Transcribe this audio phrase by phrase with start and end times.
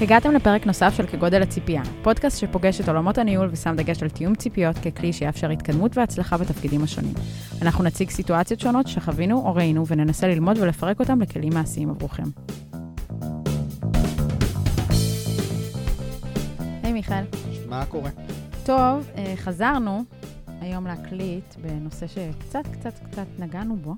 [0.00, 4.34] הגעתם לפרק נוסף של כגודל הציפייה, פודקאסט שפוגש את עולמות הניהול ושם דגש על תיאום
[4.34, 7.14] ציפיות ככלי שיאפשר התקדמות והצלחה בתפקידים השונים.
[7.62, 12.22] אנחנו נציג סיטואציות שונות שחווינו או ראינו וננסה ללמוד ולפרק אותם לכלים מעשיים עבורכם.
[16.82, 17.24] היי מיכאל.
[17.68, 18.10] מה קורה?
[18.64, 20.04] טוב, אה, חזרנו
[20.60, 23.94] היום להקליט בנושא שקצת קצת קצת נגענו בו.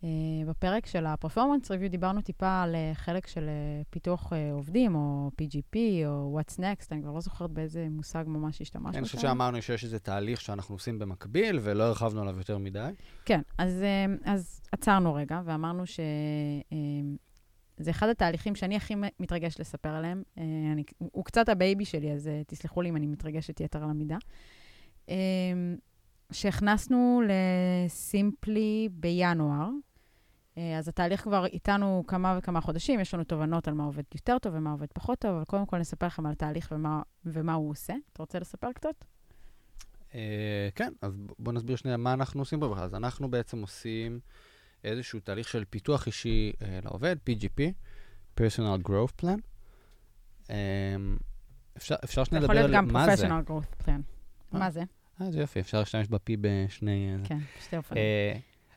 [0.00, 0.04] Uh,
[0.46, 5.76] בפרק של ה-performance review דיברנו טיפה על uh, חלק של uh, פיתוח עובדים, או PGP,
[6.06, 8.98] או What's Next, אני כבר לא זוכרת באיזה מושג ממש השתמשנו.
[8.98, 12.90] אני חושב שאמרנו שיש איזה תהליך שאנחנו עושים במקביל, ולא הרחבנו עליו יותר מדי.
[13.24, 13.84] כן, אז,
[14.24, 16.02] אז עצרנו רגע, ואמרנו שזה
[17.86, 20.22] uh, אחד התהליכים שאני הכי מתרגש לספר עליהם.
[20.72, 24.16] אני, הוא קצת ה baby שלי, אז תסלחו לי אם אני מתרגשת יתר על המידה.
[26.32, 29.89] שהכנסנו לסימפלי בינואר, אה,
[30.78, 34.54] אז התהליך כבר איתנו כמה וכמה חודשים, יש לנו תובנות על מה עובד יותר טוב
[34.54, 37.94] ומה עובד פחות טוב, אבל קודם כל נספר לכם על התהליך ומה, ומה הוא עושה.
[38.12, 38.94] אתה רוצה לספר קצת?
[40.10, 40.14] Uh,
[40.74, 42.84] כן, אז בואו נסביר שנייה מה אנחנו עושים פה בכלל.
[42.84, 44.20] אז אנחנו בעצם עושים
[44.84, 47.60] איזשהו תהליך של פיתוח אישי uh, לעובד, PGP,
[48.40, 49.40] Personal Growth Plan.
[51.76, 53.26] אפשר, אפשר שנייה לדבר על מה זה.
[53.26, 54.00] יכול להיות גם Professional Growth Plan.
[54.58, 54.82] מה זה?
[55.20, 57.16] אה, זה יופי, אפשר להשתמש ב-P בשני...
[57.24, 58.02] כן, בשתי אופנים.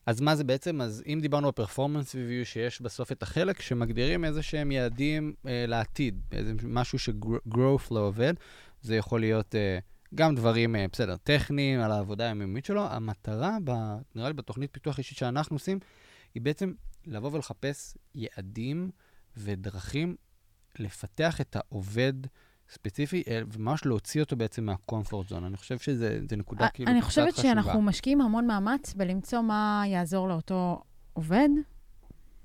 [0.05, 0.81] אז מה זה בעצם?
[0.81, 5.65] אז אם דיברנו על פרפורמנס ריוויו, שיש בסוף את החלק שמגדירים איזה שהם יעדים אה,
[5.67, 8.33] לעתיד, איזה משהו ש-growth לא עובד,
[8.81, 9.79] זה יכול להיות אה,
[10.15, 12.87] גם דברים, אה, בסדר, טכניים, על העבודה היומיומית שלו.
[12.87, 13.71] המטרה, ב,
[14.15, 15.79] נראה לי בתוכנית פיתוח אישית שאנחנו עושים,
[16.33, 16.73] היא בעצם
[17.05, 18.91] לבוא ולחפש יעדים
[19.37, 20.15] ודרכים
[20.79, 22.13] לפתח את העובד
[22.69, 25.43] ספציפי, אה, וממש להוציא אותו בעצם מהקומפורט זון.
[25.43, 26.05] אני חושב שזו
[26.37, 27.27] נקודה כאילו קצת חשובה.
[27.27, 30.83] אני חושבת שאנחנו משקיעים המון מאמץ בלמצוא מה יעזור לאותו
[31.13, 31.49] עובד,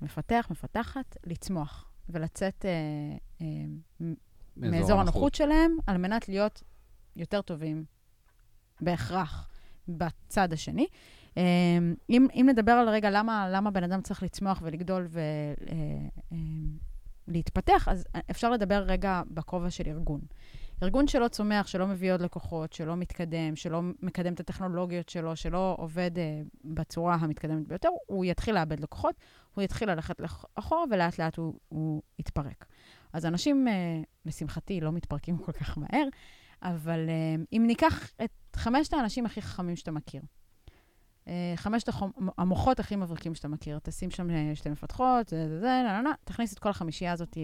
[0.01, 2.71] מפתח, מפתחת, לצמוח ולצאת אה,
[3.41, 4.07] אה,
[4.57, 6.63] מאזור הנוחות שלהם, על מנת להיות
[7.15, 7.85] יותר טובים
[8.81, 9.49] בהכרח
[9.87, 10.87] בצד השני.
[11.37, 11.43] אה,
[12.09, 15.19] אם, אם נדבר על רגע למה, למה בן אדם צריך לצמוח ולגדול ו...
[15.19, 15.75] אה,
[16.31, 16.37] אה,
[17.29, 20.21] להתפתח, אז אפשר לדבר רגע בכובע של ארגון.
[20.83, 25.75] ארגון שלא צומח, שלא מביא עוד לקוחות, שלא מתקדם, שלא מקדם את הטכנולוגיות שלו, שלא
[25.79, 26.19] עובד uh,
[26.63, 29.15] בצורה המתקדמת ביותר, הוא יתחיל לאבד לקוחות,
[29.53, 30.21] הוא יתחיל ללכת
[30.55, 32.65] אחורה ולאט לאט הוא, הוא יתפרק.
[33.13, 36.07] אז אנשים, uh, לשמחתי, לא מתפרקים כל כך מהר,
[36.63, 40.21] אבל uh, אם ניקח את חמשת האנשים הכי חכמים שאתה מכיר,
[41.55, 41.89] חמשת
[42.37, 43.79] המוחות הכי מבריקים שאתה מכיר.
[43.83, 47.37] תשים שם אה, שתי מפתחות, זה, זה, זה, לא, לא, תכניס את כל החמישייה הזאת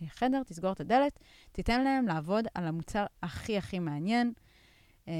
[0.00, 1.18] לחדר, תסגור את הדלת,
[1.52, 4.32] תיתן להם לעבוד על המוצר הכי הכי מעניין,
[5.08, 5.14] אה,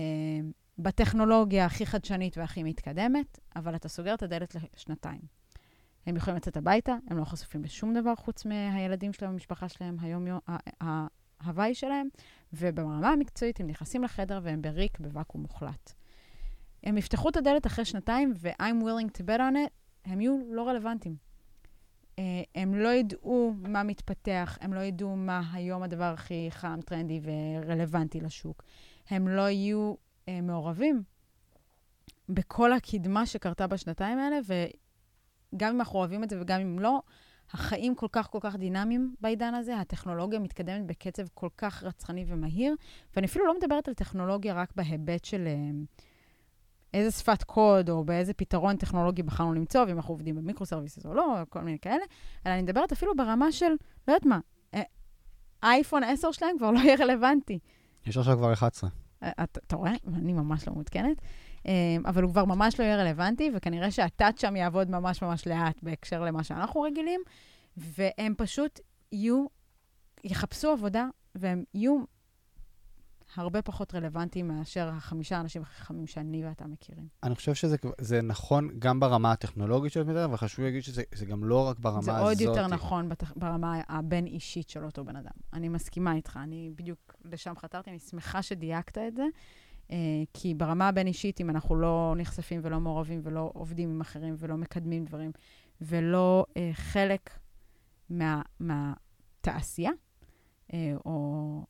[0.78, 5.20] בטכנולוגיה הכי חדשנית והכי מתקדמת, אבל אתה סוגר את הדלת לשנתיים.
[6.06, 10.38] הם יכולים לצאת הביתה, הם לא חשופים לשום דבר חוץ מהילדים שלהם, המשפחה שלהם, היום-יום,
[11.40, 12.08] ההוואי שלהם,
[12.52, 16.01] וברמה המקצועית הם נכנסים לחדר והם בריק, בוואקום מוחלט.
[16.84, 19.70] הם יפתחו את הדלת אחרי שנתיים, ו-I'm willing to bet on it,
[20.04, 21.16] הם יהיו לא רלוונטיים.
[22.16, 22.20] Uh,
[22.54, 28.20] הם לא ידעו מה מתפתח, הם לא ידעו מה היום הדבר הכי חם, טרנדי ורלוונטי
[28.20, 28.62] לשוק.
[29.10, 31.02] הם לא יהיו uh, מעורבים
[32.28, 37.02] בכל הקדמה שקרתה בשנתיים האלה, וגם אם אנחנו אוהבים את זה וגם אם לא,
[37.50, 42.74] החיים כל כך כל כך דינמיים בעידן הזה, הטכנולוגיה מתקדמת בקצב כל כך רצחני ומהיר,
[43.16, 45.46] ואני אפילו לא מדברת על טכנולוגיה רק בהיבט של...
[45.46, 46.02] Uh,
[46.94, 51.14] איזה שפת קוד או באיזה פתרון טכנולוגי בחרנו למצוא, ואם אנחנו עובדים ב microservices או
[51.14, 52.04] לא, כל מיני כאלה,
[52.46, 53.70] אלא אני מדברת אפילו ברמה של,
[54.08, 54.40] לא יודעת מה,
[54.74, 54.82] אה,
[55.62, 57.58] אייפון 10 שלהם כבר לא יהיה רלוונטי.
[58.06, 58.90] יש עכשיו כבר 11.
[59.22, 59.92] אה, אתה רואה?
[60.14, 61.22] אני ממש לא מעודכנת.
[61.66, 65.82] אה, אבל הוא כבר ממש לא יהיה רלוונטי, וכנראה שהטאט שם יעבוד ממש ממש לאט
[65.82, 67.20] בהקשר למה שאנחנו רגילים,
[67.76, 68.80] והם פשוט
[69.12, 69.46] יהיו,
[70.24, 71.98] יחפשו עבודה, והם יהיו
[73.36, 77.08] הרבה פחות רלוונטי מאשר החמישה האנשים הכי חכמים שאני ואתה מכירים.
[77.22, 81.78] אני חושב שזה נכון גם ברמה הטכנולוגית שאת מדברת, וחשוב להגיד שזה גם לא רק
[81.78, 82.14] ברמה הזאת.
[82.14, 85.30] זה עוד יותר נכון בתח, ברמה הבין-אישית של אותו בן אדם.
[85.52, 89.24] אני מסכימה איתך, אני בדיוק לשם חתרתי, אני שמחה שדייקת את זה,
[89.90, 89.96] אה,
[90.34, 95.04] כי ברמה הבין-אישית, אם אנחנו לא נחשפים ולא מעורבים ולא עובדים עם אחרים ולא מקדמים
[95.04, 95.30] דברים,
[95.80, 97.30] ולא אה, חלק
[98.10, 99.90] מה, מהתעשייה,
[100.72, 101.64] אה, או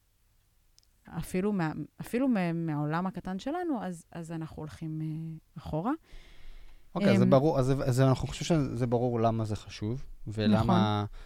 [1.18, 5.92] אפילו, מה, אפילו מה, מהעולם הקטן שלנו, אז, אז אנחנו הולכים uh, אחורה.
[6.94, 10.04] אוקיי, okay, um, זה אמ, ברור, אז, אז אנחנו חושבים שזה ברור למה זה חשוב,
[10.26, 11.04] ולמה...
[11.04, 11.18] נכון.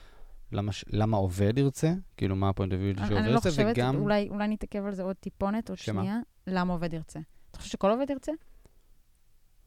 [0.52, 1.92] למה, למה עובד ירצה?
[2.16, 3.24] כאילו, מה הפוינט אביו שעובד ירצה, וגם...
[3.24, 3.96] אני לא חושבת, וגם...
[3.96, 6.02] אולי, אולי נתעכב על זה עוד טיפונת, עוד שמה?
[6.02, 6.18] שנייה.
[6.46, 7.20] למה עובד ירצה?
[7.50, 8.32] אתה חושב שכל עובד ירצה?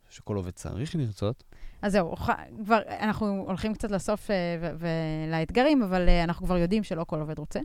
[0.09, 1.43] שכל עובד צריך לרצות.
[1.81, 2.15] אז זהו,
[2.63, 4.33] כבר, אנחנו הולכים קצת לסוף uh,
[5.27, 7.59] ולאתגרים, אבל uh, אנחנו כבר יודעים שלא כל עובד רוצה.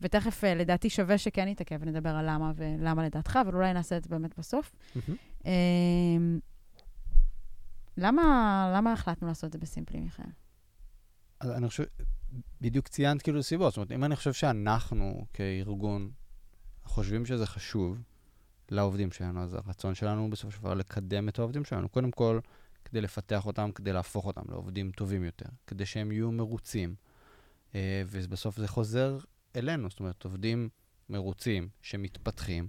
[0.00, 4.04] ותכף, אה, לדעתי, שווה שכן נתעכב ונדבר על למה ולמה לדעתך, אבל אולי נעשה את
[4.04, 4.72] זה באמת בסוף.
[4.96, 5.46] Mm-hmm.
[7.96, 10.24] למה, למה החלטנו לעשות את זה בסימפלי, מיכאל?
[11.42, 11.84] אני חושב,
[12.60, 13.72] בדיוק ציינת כאילו סיבות.
[13.72, 16.10] זאת אומרת, אם אני חושב שאנחנו כארגון
[16.84, 18.02] חושבים שזה חשוב
[18.70, 21.88] לעובדים שלנו, אז הרצון שלנו הוא בסופו של דבר לקדם את העובדים שלנו.
[21.88, 22.40] קודם כל,
[22.84, 26.94] כדי לפתח אותם, כדי להפוך אותם לעובדים טובים יותר, כדי שהם יהיו מרוצים.
[27.74, 29.18] אה, ובסוף זה חוזר
[29.56, 30.68] אלינו, זאת אומרת, עובדים
[31.08, 32.68] מרוצים, שמתפתחים,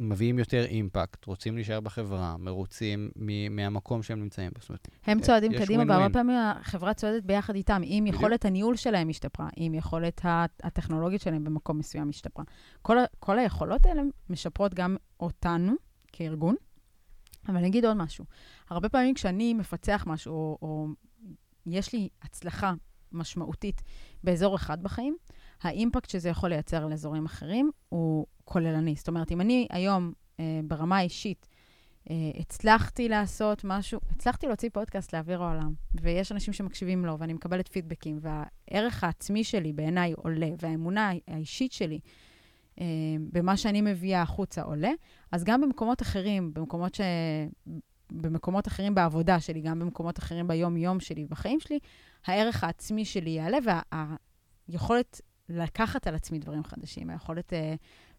[0.00, 3.10] מביאים יותר אימפקט, רוצים להישאר בחברה, מרוצים
[3.50, 4.74] מהמקום שהם נמצאים בו.
[5.06, 7.82] הם צועדים קדימה, והרבה פעמים החברה צועדת ביחד איתם.
[7.84, 10.20] אם יכולת הניהול שלהם השתפרה, אם יכולת
[10.62, 12.44] הטכנולוגית שלהם במקום מסוים השתפרה.
[12.82, 15.72] כל, כל היכולות האלה משפרות גם אותנו
[16.12, 16.54] כארגון.
[17.48, 18.24] אבל אני אגיד עוד משהו.
[18.70, 20.88] הרבה פעמים כשאני מפצח משהו, או, או
[21.66, 22.74] יש לי הצלחה
[23.12, 23.82] משמעותית
[24.24, 25.16] באזור אחד בחיים,
[25.62, 28.94] האימפקט שזה יכול לייצר לאזורים אחרים הוא כוללני.
[28.94, 31.48] זאת אומרת, אם אני היום, אה, ברמה האישית,
[32.10, 37.68] אה, הצלחתי לעשות משהו, הצלחתי להוציא פודקאסט לאוויר העולם, ויש אנשים שמקשיבים לו, ואני מקבלת
[37.68, 42.00] פידבקים, והערך העצמי שלי בעיניי עולה, והאמונה האישית שלי
[42.80, 42.86] אה,
[43.32, 44.90] במה שאני מביאה החוצה עולה,
[45.32, 47.00] אז גם במקומות אחרים, במקומות ש...
[48.12, 51.78] במקומות אחרים בעבודה שלי, גם במקומות אחרים ביום-יום שלי, בחיים שלי,
[52.26, 53.58] הערך העצמי שלי יעלה,
[54.68, 57.56] והיכולת לקחת על עצמי דברים חדשים, היכולת uh,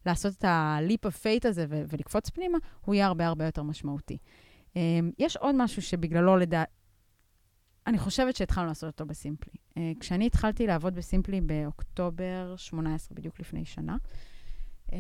[0.06, 4.18] לעשות את ה-leap of fate הזה ו- ולקפוץ פנימה, הוא יהיה הרבה הרבה יותר משמעותי.
[4.74, 4.78] Um,
[5.20, 6.64] יש עוד משהו שבגללו, לדע...
[7.88, 9.54] אני חושבת שהתחלנו לעשות אותו בסימפלי.
[9.54, 13.98] Uh, כשאני התחלתי לעבוד בסימפלי באוקטובר 18, בדיוק לפני שנה,
[14.88, 14.94] uh,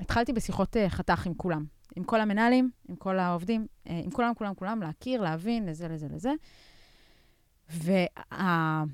[0.00, 1.64] התחלתי בשיחות uh, חתך עם כולם,
[1.96, 6.06] עם כל המנהלים, עם כל העובדים, uh, עם כולם, כולם, כולם, להכיר, להבין, לזה, לזה,
[6.10, 6.32] לזה.
[7.70, 8.84] וה...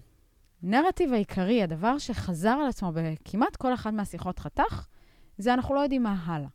[0.63, 4.87] הנרטיב העיקרי, הדבר שחזר על עצמו בכמעט כל אחת מהשיחות חתך,
[5.39, 6.49] זה אנחנו לא יודעים מה הלאה.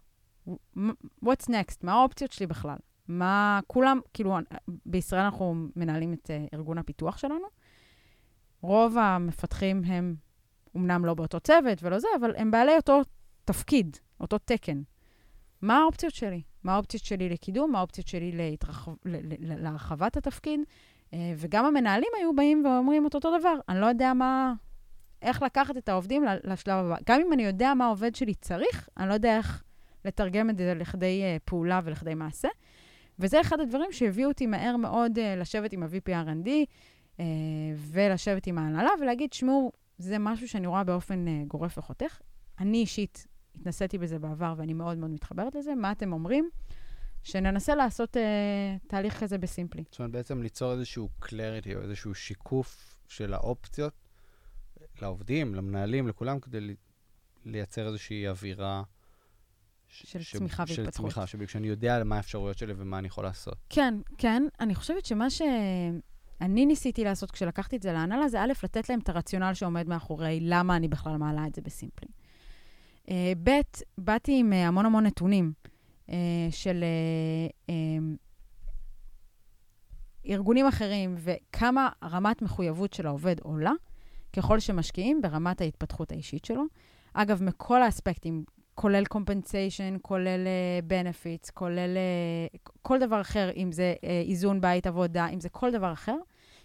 [1.25, 1.77] What's next?
[1.83, 2.77] מה האופציות שלי בכלל?
[3.07, 4.37] מה כולם, כאילו,
[4.85, 7.47] בישראל אנחנו מנהלים את uh, ארגון הפיתוח שלנו.
[8.61, 10.15] רוב המפתחים הם
[10.77, 13.01] אמנם לא באותו צוות ולא זה, אבל הם בעלי אותו
[13.45, 14.81] תפקיד, אותו תקן.
[15.61, 16.41] מה האופציות שלי?
[16.63, 17.71] מה האופציות שלי לקידום?
[17.71, 18.91] מה האופציות שלי להתרחב,
[19.39, 20.59] להרחבת התפקיד?
[21.13, 23.55] אה, וגם המנהלים היו באים ואומרים את אותו דבר.
[23.69, 24.53] אני לא יודע מה,
[25.21, 26.95] איך לקחת את העובדים לשלב הבא.
[27.07, 29.63] גם אם אני יודע מה העובד שלי צריך, אני לא יודע איך
[30.05, 32.47] לתרגם את זה לכדי uh, פעולה ולכדי מעשה.
[33.19, 37.21] וזה אחד הדברים שהביאו אותי מהר מאוד uh, לשבת עם ה-VP R&D uh,
[37.77, 42.19] ולשבת עם ההנהלה ולהגיד, תשמעו, זה משהו שאני רואה באופן גורף וחותך.
[42.59, 45.75] אני אישית התנסיתי בזה בעבר ואני מאוד מאוד מתחברת לזה.
[45.75, 46.49] מה אתם אומרים?
[47.23, 49.83] שננסה לעשות אה, תהליך כזה בסימפלי.
[49.91, 53.93] זאת אומרת, בעצם ליצור איזשהו קלריטי או איזשהו שיקוף של האופציות
[55.01, 56.75] לעובדים, למנהלים, לכולם, כדי
[57.45, 58.83] לייצר איזושהי אווירה...
[59.87, 60.35] של ש...
[60.35, 61.11] צמיחה של והתפתחות.
[61.11, 63.57] של צמיחה, שאני יודע מה האפשרויות שלי ומה אני יכול לעשות.
[63.69, 64.43] כן, כן.
[64.59, 69.09] אני חושבת שמה שאני ניסיתי לעשות כשלקחתי את זה להנהלה, זה א', לתת להם את
[69.09, 72.09] הרציונל שעומד מאחורי למה אני בכלל מעלה את זה בסימפלי.
[73.05, 73.09] Uh,
[73.43, 73.51] ב',
[73.97, 75.53] באתי עם uh, המון המון נתונים.
[76.13, 77.99] אה, של אה, אה,
[80.25, 83.71] ארגונים אחרים וכמה רמת מחויבות של העובד עולה,
[84.35, 86.63] ככל שמשקיעים ברמת ההתפתחות האישית שלו.
[87.13, 88.43] אגב, מכל האספקטים,
[88.75, 90.47] כולל compensation, כולל
[90.89, 91.97] benefits, כולל
[92.81, 93.93] כל דבר אחר, אם זה
[94.27, 96.15] איזון בית עבודה, אם זה כל דבר אחר,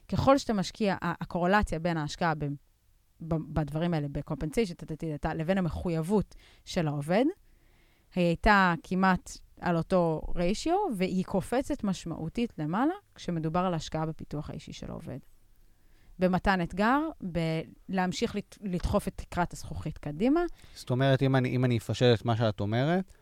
[0.08, 2.32] ככל שאתה משקיע, הקורולציה בין ההשקעה
[3.20, 4.94] בדברים האלה, ב-compensation,
[5.34, 6.34] לבין המחויבות
[6.64, 7.24] של העובד,
[8.18, 14.72] היא הייתה כמעט על אותו ריישיו, והיא קופצת משמעותית למעלה כשמדובר על השקעה בפיתוח האישי
[14.72, 15.18] של העובד.
[16.18, 20.40] במתן אתגר, בלהמשיך לדחוף את תקרת הזכוכית קדימה.
[20.74, 23.12] זאת אומרת, אם אני, אם אני אפשט את מה שאת אומרת,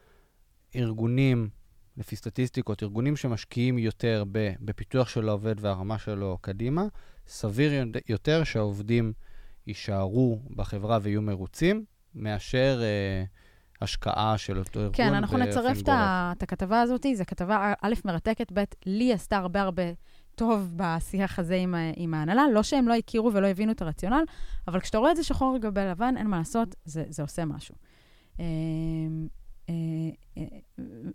[0.77, 1.49] ארגונים,
[1.97, 4.25] לפי סטטיסטיקות, ארגונים שמשקיעים יותר
[4.61, 6.87] בפיתוח של העובד והרמה שלו קדימה,
[7.27, 7.73] סביר
[8.09, 9.13] יותר שהעובדים
[9.67, 11.85] יישארו בחברה ויהיו מרוצים,
[12.15, 12.81] מאשר...
[12.83, 13.25] אה,
[13.83, 14.95] השקעה של אותו ארגון.
[14.95, 19.83] כן, אנחנו נצרף את הכתבה הזאת, זו כתבה א', מרתקת, ב', לי עשתה הרבה הרבה
[20.35, 22.43] טוב בשיח הזה עם, עם ההנהלה.
[22.53, 24.25] לא שהם לא הכירו ולא הבינו את הרציונל,
[24.69, 27.45] אבל כשאתה רואה את זה שחור על גבי לבן, אין מה לעשות, זה, זה עושה
[27.45, 27.75] משהו.
[28.39, 29.29] אמ,
[29.69, 29.75] אה,
[30.39, 30.43] אה,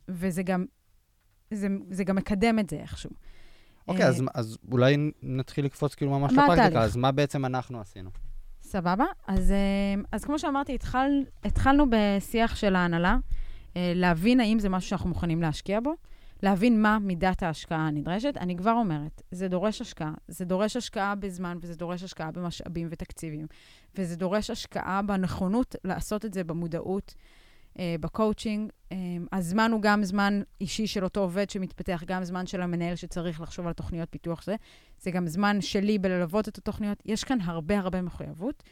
[0.07, 0.65] וזה גם,
[1.51, 3.09] זה, זה גם מקדם את זה איכשהו.
[3.87, 6.81] אוקיי, אז, אה, אז אולי נתחיל לקפוץ כאילו ממש לפרקטיקה.
[6.81, 8.09] אז מה בעצם אנחנו עשינו?
[8.71, 9.05] סבבה.
[9.27, 11.11] אז, אה, אז כמו שאמרתי, התחל,
[11.43, 13.17] התחלנו בשיח של ההנהלה,
[13.77, 15.93] אה, להבין האם זה משהו שאנחנו מוכנים להשקיע בו,
[16.43, 18.37] להבין מה מידת ההשקעה הנדרשת.
[18.37, 20.13] אני כבר אומרת, זה דורש השקעה.
[20.27, 23.47] זה דורש השקעה בזמן, וזה דורש השקעה במשאבים ותקציבים.
[23.95, 27.15] וזה דורש השקעה בנכונות לעשות את זה במודעות,
[27.79, 28.71] בקואוצ'ינג.
[28.91, 28.97] אה,
[29.31, 33.67] הזמן הוא גם זמן אישי של אותו עובד שמתפתח, גם זמן של המנהל שצריך לחשוב
[33.67, 34.55] על תוכניות פיתוח זה.
[34.99, 37.03] זה גם זמן שלי בללוות את התוכניות.
[37.05, 38.63] יש כאן הרבה הרבה מחויבות.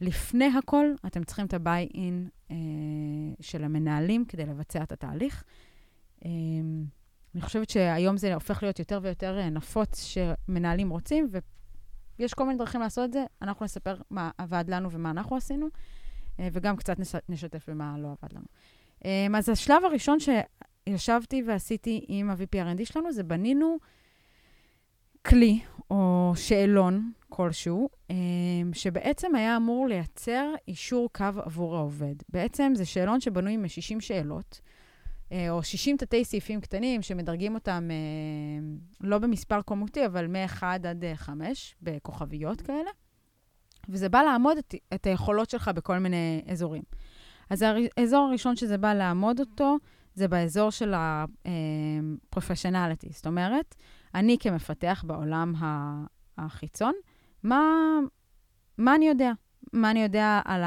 [0.00, 2.56] לפני הכל, אתם צריכים את ה-buy-in אה,
[3.40, 5.44] של המנהלים כדי לבצע את התהליך.
[6.24, 6.30] אה,
[7.34, 11.28] אני חושבת שהיום זה הופך להיות יותר ויותר אה, נפוץ שמנהלים רוצים,
[12.18, 13.24] ויש כל מיני דרכים לעשות את זה.
[13.42, 15.70] אנחנו נספר מה עבד לנו ומה אנחנו עשינו, אה,
[16.38, 16.96] וגם קצת
[17.28, 18.46] נשתף במה לא עבד לנו.
[19.04, 23.76] אה, אז השלב הראשון שישבתי ועשיתי עם ה-VPRND שלנו, זה בנינו
[25.26, 27.88] כלי או שאלון כלשהו,
[28.72, 32.14] שבעצם היה אמור לייצר אישור קו עבור העובד.
[32.28, 34.60] בעצם זה שאלון שבנוי מ-60 שאלות.
[35.32, 38.66] אה, או 60 תתי סעיפים קטנים שמדרגים אותם אה,
[39.00, 42.90] לא במספר כמותי, אבל מ-1 עד 5, אה, בכוכביות כאלה.
[43.88, 46.82] וזה בא לעמוד את, את היכולות שלך בכל מיני אזורים.
[47.50, 47.64] אז
[47.96, 49.76] האזור הראשון שזה בא לעמוד אותו,
[50.14, 53.12] זה באזור של ה-professionality.
[53.12, 53.74] זאת אומרת,
[54.14, 55.54] אני כמפתח בעולם
[56.38, 56.92] החיצון,
[57.42, 57.62] מה,
[58.78, 59.32] מה אני יודע?
[59.72, 60.62] מה אני יודע על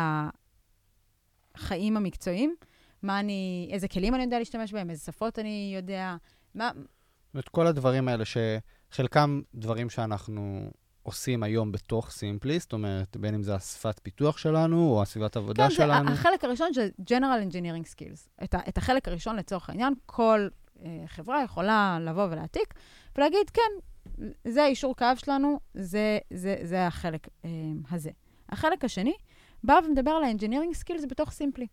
[1.56, 2.56] החיים המקצועיים?
[3.04, 6.16] מה אני, איזה כלים אני יודע להשתמש בהם, איזה שפות אני יודע,
[6.56, 6.72] מה...
[7.40, 10.72] את כל הדברים האלה, שחלקם דברים שאנחנו
[11.03, 15.63] עושים היום בתוך סימפלי, זאת אומרת, בין אם זה השפת פיתוח שלנו, או הסביבת עבודה
[15.70, 16.08] כן, שלנו.
[16.08, 18.44] כן, החלק הראשון זה General Engineering Skills.
[18.44, 20.48] את, את החלק הראשון, לצורך העניין, כל
[20.84, 22.74] אה, חברה יכולה לבוא ולהעתיק,
[23.18, 23.72] ולהגיד, כן,
[24.48, 27.50] זה האישור קו שלנו, זה, זה, זה החלק אה,
[27.91, 28.12] הזה.
[28.50, 29.13] החלק השני
[29.63, 31.68] בא ומדבר על ה-Engineering Skills בתוך Simply.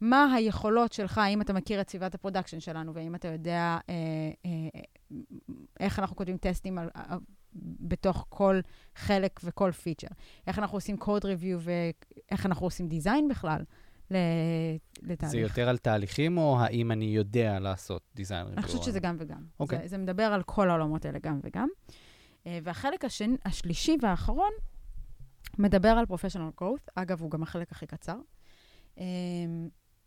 [0.00, 3.94] מה היכולות שלך, האם אתה מכיר את סביבת ה production שלנו, והאם אתה יודע אה,
[4.46, 4.80] אה,
[5.80, 7.16] איך אנחנו כותבים טסטים על, אה,
[7.80, 8.60] בתוך כל
[8.94, 10.06] חלק וכל feature.
[10.46, 13.64] איך אנחנו עושים code review ואיך אנחנו עושים design בכלל
[15.02, 15.30] לתהליך.
[15.30, 18.52] זה יותר על תהליכים, או האם אני יודע לעשות דיזיין review?
[18.52, 19.36] אני חושבת שזה גם וגם.
[19.36, 19.60] Okay.
[19.60, 19.78] אוקיי.
[19.82, 21.68] זה, זה מדבר על כל העולמות האלה גם וגם.
[22.46, 24.50] אה, והחלק השני, השלישי והאחרון
[25.58, 26.90] מדבר על professional growth.
[26.94, 28.16] אגב, הוא גם החלק הכי קצר.
[28.98, 29.04] אה,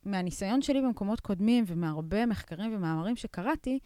[0.03, 3.79] מהניסיון שלי במקומות קודמים ומהרבה מחקרים ומאמרים שקראתי,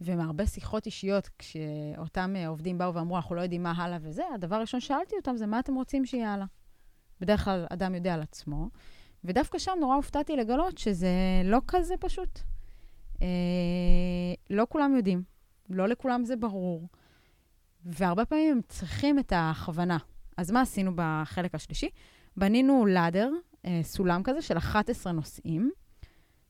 [0.00, 4.56] ומהרבה שיחות אישיות, כשאותם אה, עובדים באו ואמרו, אנחנו לא יודעים מה הלאה וזה, הדבר
[4.56, 6.46] הראשון שאלתי אותם זה, מה אתם רוצים שיהיה הלאה?
[7.20, 8.68] בדרך כלל אדם יודע על עצמו,
[9.24, 11.08] ודווקא שם נורא הופתעתי לגלות שזה
[11.44, 12.40] לא כזה פשוט.
[13.22, 13.26] אה,
[14.50, 15.22] לא כולם יודעים,
[15.70, 16.88] לא לכולם זה ברור,
[17.84, 19.98] והרבה פעמים הם צריכים את ההכוונה.
[20.36, 21.88] אז מה עשינו בחלק השלישי?
[22.36, 23.30] בנינו ladder
[23.64, 25.70] אה, סולם כזה של 11 נושאים,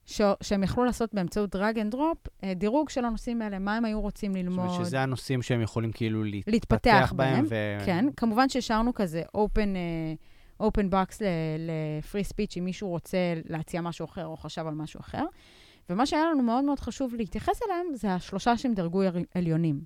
[0.07, 0.21] ש...
[0.41, 2.19] שהם יכלו לעשות באמצעות drag and drop,
[2.57, 4.67] דירוג של הנושאים האלה, מה הם היו רוצים ללמוד.
[4.67, 7.45] זאת אומרת שזה הנושאים שהם יכולים כאילו להתפתח, להתפתח בהם.
[7.49, 7.55] ו...
[7.87, 9.77] כן, כמובן שהשארנו כזה open,
[10.61, 11.21] uh, open box
[11.59, 15.25] לפרי ספיץ', אם מישהו רוצה להציע משהו אחר או חשב על משהו אחר.
[15.91, 19.03] ומה שהיה לנו מאוד מאוד חשוב להתייחס אליהם, זה השלושה שהם דרגו
[19.35, 19.81] עליונים.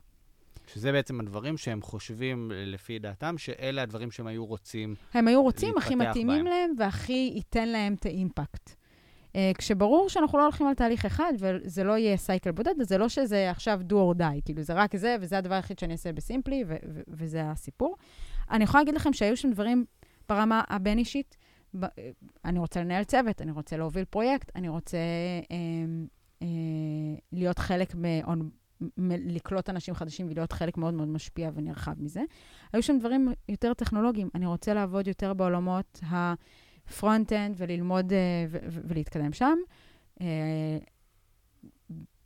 [0.66, 5.78] שזה בעצם הדברים שהם חושבים, לפי דעתם, שאלה הדברים שהם היו רוצים הם היו רוצים,
[5.78, 6.52] הכי מתאימים בהם.
[6.52, 8.79] להם והכי ייתן להם את האימפקט.
[9.30, 13.08] Uh, כשברור שאנחנו לא הולכים על תהליך אחד, וזה לא יהיה סייקל בודד, וזה לא
[13.08, 16.64] שזה עכשיו do or die, כאילו זה רק זה, וזה הדבר היחיד שאני אעשה בסימפלי,
[17.08, 17.96] וזה הסיפור.
[18.50, 19.84] אני יכולה להגיד לכם שהיו שם דברים
[20.28, 21.36] ברמה הבין-אישית.
[21.80, 21.86] ב-
[22.44, 24.96] אני רוצה לנהל צוות, אני רוצה להוביל פרויקט, אני רוצה
[25.50, 25.56] אה,
[26.42, 26.46] אה,
[27.32, 28.50] להיות חלק מ-
[29.08, 32.22] לקלוט אנשים חדשים ולהיות חלק מאוד מאוד משפיע ונרחב מזה.
[32.72, 34.28] היו שם דברים יותר טכנולוגיים.
[34.34, 36.00] אני רוצה לעבוד יותר בעולמות
[36.90, 38.18] ה front-end וללמוד אה,
[38.68, 39.58] ולהתקדם שם.
[40.20, 40.26] אה,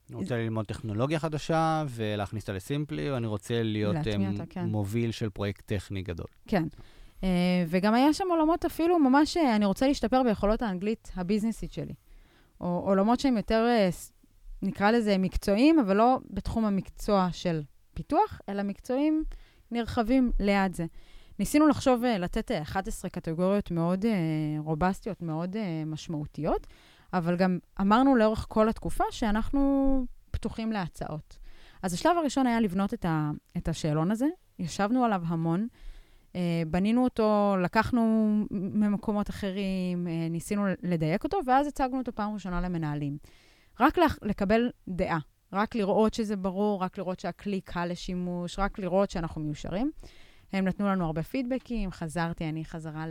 [0.08, 4.66] אני רוצה ללמוד טכנולוגיה חדשה ולהכניס אותה לסימפלי, או אני רוצה להיות אה, אותה, כן.
[4.66, 6.26] מוביל של פרויקט טכני גדול.
[6.48, 6.64] כן.
[7.68, 11.94] וגם היה שם עולמות אפילו ממש, אני רוצה להשתפר ביכולות האנגלית הביזנסית שלי.
[12.60, 13.66] או עולמות שהם יותר
[14.62, 17.62] נקרא לזה מקצועיים, אבל לא בתחום המקצוע של
[17.94, 19.24] פיתוח, אלא מקצועיים
[19.70, 20.86] נרחבים ליד זה.
[21.38, 24.12] ניסינו לחשוב, אה, לתת 11 אה, קטגוריות מאוד אה,
[24.58, 26.66] רובסטיות, מאוד משמעותיות,
[27.12, 31.38] אבל גם אמרנו לאורך כל התקופה שאנחנו פתוחים להצעות.
[31.82, 34.26] אז השלב הראשון היה לבנות את, ה, את השאלון הזה,
[34.58, 35.66] ישבנו עליו המון,
[36.66, 43.18] בנינו אותו, לקחנו ממקומות אחרים, ניסינו לדייק אותו, ואז הצגנו אותו פעם ראשונה למנהלים.
[43.80, 45.18] רק לקבל דעה,
[45.52, 49.90] רק לראות שזה ברור, רק לראות שהכלי קל לשימוש, רק לראות שאנחנו מיושרים.
[50.52, 53.04] הם נתנו לנו הרבה פידבקים, חזרתי אני חזרה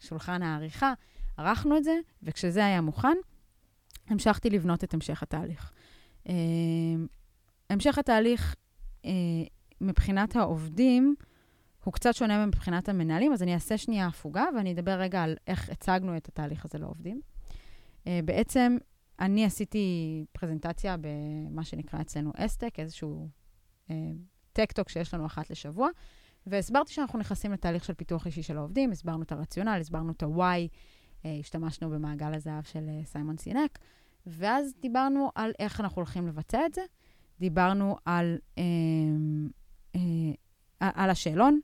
[0.00, 0.92] לשולחן העריכה,
[1.36, 3.16] ערכנו את זה, וכשזה היה מוכן,
[4.08, 5.72] המשכתי לבנות את המשך התהליך.
[6.28, 6.34] אה,
[7.70, 8.56] המשך התהליך
[9.04, 9.10] אה,
[9.80, 11.14] מבחינת העובדים
[11.84, 15.70] הוא קצת שונה מבחינת המנהלים, אז אני אעשה שנייה הפוגה ואני אדבר רגע על איך
[15.70, 17.20] הצגנו את התהליך הזה לעובדים.
[18.06, 18.76] אה, בעצם,
[19.20, 23.28] אני עשיתי פרזנטציה במה שנקרא אצלנו אסטק, איזשהו
[24.52, 25.88] tech talk שיש לנו אחת לשבוע,
[26.46, 30.68] והסברתי שאנחנו נכנסים לתהליך של פיתוח אישי של העובדים, הסברנו את הרציונל, הסברנו את ה-why,
[31.24, 33.78] השתמשנו במעגל הזהב של סיימון סינק,
[34.26, 36.82] ואז דיברנו על איך אנחנו הולכים לבצע את זה.
[37.40, 38.62] דיברנו על, אה,
[39.94, 40.00] אה,
[40.80, 41.60] על השאלון,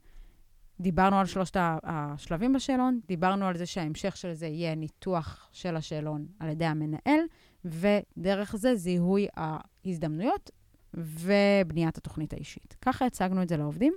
[0.81, 6.27] דיברנו על שלושת השלבים בשאלון, דיברנו על זה שההמשך של זה יהיה ניתוח של השאלון
[6.41, 7.21] על ידי המנהל,
[7.65, 10.51] ודרך זה זיהוי ההזדמנויות
[10.95, 12.77] ובניית התוכנית האישית.
[12.81, 13.93] ככה הצגנו את זה לעובדים,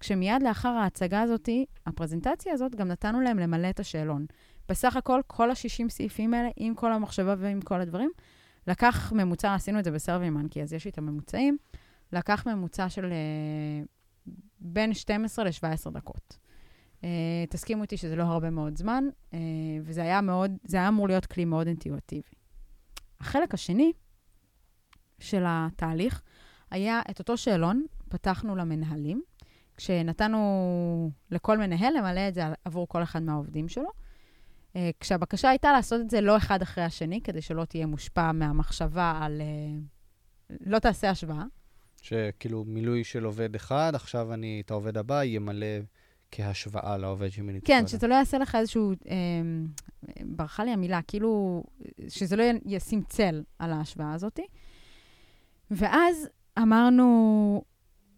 [0.00, 1.48] כשמיד לאחר ההצגה הזאת,
[1.86, 4.26] הפרזנטציה הזאת, גם נתנו להם למלא את השאלון.
[4.68, 8.10] בסך הכל, כל ה-60 סעיפים האלה, עם כל המחשבה ועם כל הדברים,
[8.66, 11.56] לקח ממוצע, עשינו את זה בסרבי מנקי, אז יש לי את הממוצעים,
[12.12, 16.38] לקח ממוצע של uh, בין 12 ל-17 דקות.
[17.00, 17.04] Uh,
[17.50, 19.34] תסכימו איתי שזה לא הרבה מאוד זמן, uh,
[19.82, 22.30] וזה היה מאוד, היה אמור להיות כלי מאוד אינטואיטיבי.
[23.20, 23.92] החלק השני
[25.18, 26.22] של התהליך
[26.70, 29.22] היה את אותו שאלון, פתחנו למנהלים,
[29.78, 33.88] כשנתנו לכל מנהל למלא את זה עבור כל אחד מהעובדים שלו.
[34.76, 39.18] אה, כשהבקשה הייתה לעשות את זה לא אחד אחרי השני, כדי שלא תהיה מושפע מהמחשבה
[39.22, 39.40] על...
[39.40, 39.78] אה,
[40.66, 41.44] לא תעשה השוואה.
[42.02, 45.66] שכאילו מילוי של עובד אחד, עכשיו אני, את העובד הבא, ימלא
[46.30, 48.92] כהשוואה לעובד שמילאתי כן, שזה לא יעשה לך איזשהו...
[48.92, 49.16] אה,
[50.24, 51.64] ברחה לי המילה, כאילו,
[52.08, 54.40] שזה לא ישים צל על ההשוואה הזאת.
[55.70, 57.62] ואז אמרנו,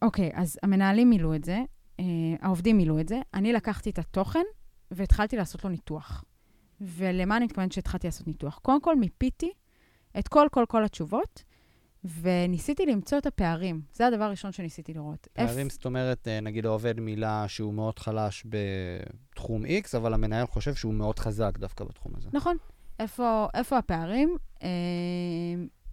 [0.02, 1.62] אוקיי, אז המנהלים מילאו את זה,
[2.00, 2.04] אה,
[2.40, 4.44] העובדים מילאו את זה, אני לקחתי את התוכן
[4.90, 6.24] והתחלתי לעשות לו ניתוח.
[6.80, 8.58] ולמה אני מתכוונת שהתחלתי לעשות ניתוח?
[8.62, 9.50] קודם כל, מיפיתי
[10.18, 11.44] את כל, כל, כל התשובות,
[12.04, 13.80] וניסיתי למצוא את הפערים.
[13.92, 15.28] זה הדבר הראשון שניסיתי לראות.
[15.32, 15.70] פערים, F...
[15.70, 20.94] זאת אומרת, אה, נגיד העובד מילה שהוא מאוד חלש בתחום X, אבל המנהל חושב שהוא
[20.94, 22.28] מאוד חזק דווקא בתחום הזה.
[22.32, 22.56] נכון.
[22.98, 24.36] איפה, איפה הפערים?
[24.62, 24.68] אה,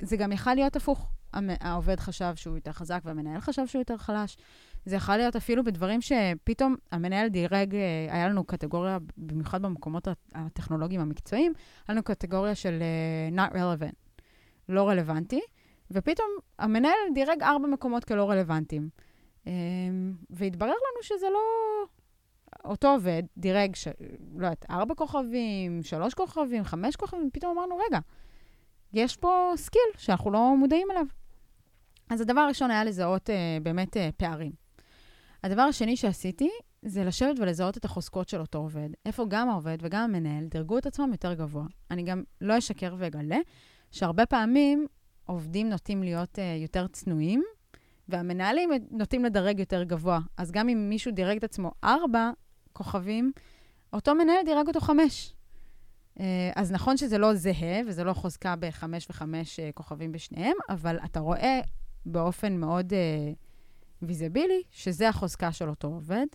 [0.01, 1.09] זה גם יכל להיות הפוך.
[1.33, 4.37] העובד חשב שהוא יותר חזק והמנהל חשב שהוא יותר חלש.
[4.85, 11.01] זה יכול להיות אפילו בדברים שפתאום המנהל דירג, אה, היה לנו קטגוריה, במיוחד במקומות הטכנולוגיים
[11.01, 11.53] המקצועיים,
[11.87, 12.79] היה לנו קטגוריה של
[13.33, 14.21] uh, not relevant,
[14.69, 15.41] לא רלוונטי,
[15.91, 16.27] ופתאום
[16.59, 18.89] המנהל דירג ארבע מקומות כלא רלוונטיים.
[19.43, 19.49] Um,
[20.29, 21.39] והתברר לנו שזה לא...
[22.65, 23.87] אותו עובד דירג, ש...
[24.35, 27.99] לא יודעת, ארבע כוכבים, שלוש כוכבים, חמש כוכבים, פתאום אמרנו, רגע,
[28.93, 31.05] יש פה skill שאנחנו לא מודעים אליו.
[32.09, 34.51] אז הדבר הראשון היה לזהות uh, באמת uh, פערים.
[35.43, 36.49] הדבר השני שעשיתי,
[36.81, 38.89] זה לשבת ולזהות את החוזקות של אותו עובד.
[39.05, 41.65] איפה גם העובד וגם המנהל דירגו את עצמם יותר גבוה.
[41.91, 43.37] אני גם לא אשקר ואגלה
[43.91, 44.87] שהרבה פעמים
[45.25, 47.43] עובדים נוטים להיות uh, יותר צנועים,
[48.09, 50.19] והמנהלים נוטים לדרג יותר גבוה.
[50.37, 52.31] אז גם אם מישהו דירג את עצמו ארבע
[52.73, 53.31] כוכבים,
[53.93, 55.33] אותו מנהל דירג אותו חמש.
[56.17, 56.21] Uh,
[56.55, 61.19] אז נכון שזה לא זהה, וזה לא חוזקה בחמש וחמש uh, כוכבים בשניהם, אבל אתה
[61.19, 61.59] רואה
[62.05, 62.93] באופן מאוד...
[62.93, 62.95] Uh,
[64.01, 66.25] ויזיבילי, שזה החוזקה של אותו עובד.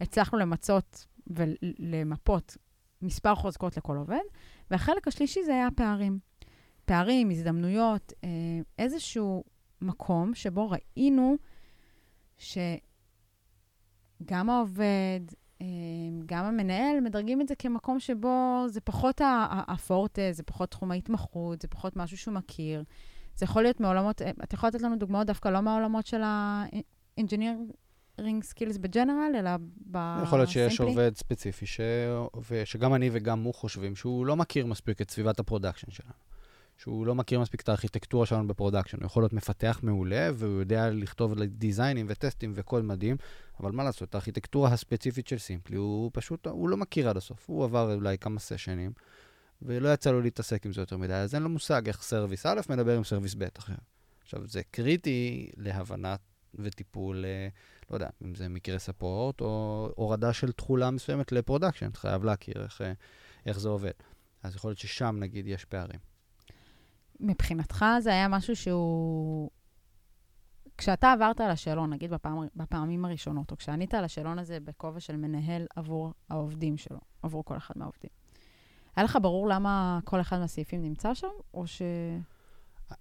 [0.00, 2.56] הצלחנו למצות ולמפות
[3.02, 4.16] מספר חוזקות לכל עובד,
[4.70, 6.18] והחלק השלישי זה היה הפערים.
[6.84, 8.28] פערים, הזדמנויות, אה,
[8.78, 9.44] איזשהו
[9.80, 11.36] מקום שבו ראינו
[12.38, 12.60] שגם
[14.50, 15.47] העובד, אה,
[16.26, 19.20] גם המנהל מדרגים את זה כמקום שבו זה פחות
[19.68, 22.84] הפורטה, זה פחות תחום ההתמחות, זה פחות משהו שהוא מכיר.
[23.36, 26.22] זה יכול להיות מעולמות, אה, אתה יכול לתת לנו דוגמאות דווקא לא מהעולמות של
[27.20, 29.50] engineering skills בג'נרל, אלא
[29.90, 30.18] ב...
[30.22, 31.80] יכול להיות שיש עובד ספציפי, ש...
[32.64, 36.12] שגם אני וגם הוא חושבים שהוא לא מכיר מספיק את סביבת ה production שלנו.
[36.78, 38.98] שהוא לא מכיר מספיק את הארכיטקטורה שלנו ב production.
[38.98, 43.16] הוא יכול להיות מפתח מעולה, והוא יודע לכתוב דיזיינים וטסטים וקוד מדהים,
[43.60, 47.44] אבל מה לעשות, הארכיטקטורה הספציפית של Simply, הוא פשוט, הוא לא מכיר עד הסוף.
[47.46, 48.92] הוא עבר אולי כמה סשנים,
[49.62, 52.60] ולא יצא לו להתעסק עם זה יותר מדי, אז אין לו מושג איך service א'
[52.68, 53.74] מדבר עם service ב' אחר.
[54.22, 56.20] עכשיו, זה קריטי להבנת
[56.54, 57.48] וטיפול, אה,
[57.90, 62.62] לא יודע, אם זה מקרה support או הורדה של תכולה מסוימת ל production, חייב להכיר
[62.62, 62.92] איך, אה,
[63.46, 63.92] איך זה עובד.
[64.42, 66.07] אז יכול להיות ששם, נגיד, יש פערים.
[67.20, 69.50] מבחינתך זה היה משהו שהוא...
[70.78, 75.16] כשאתה עברת על השאלון, נגיד בפעם, בפעמים הראשונות, או כשענית על השאלון הזה בכובע של
[75.16, 78.10] מנהל עבור העובדים שלו, עבור כל אחד מהעובדים,
[78.96, 81.82] היה לך ברור למה כל אחד מהסעיפים נמצא שם, או ש...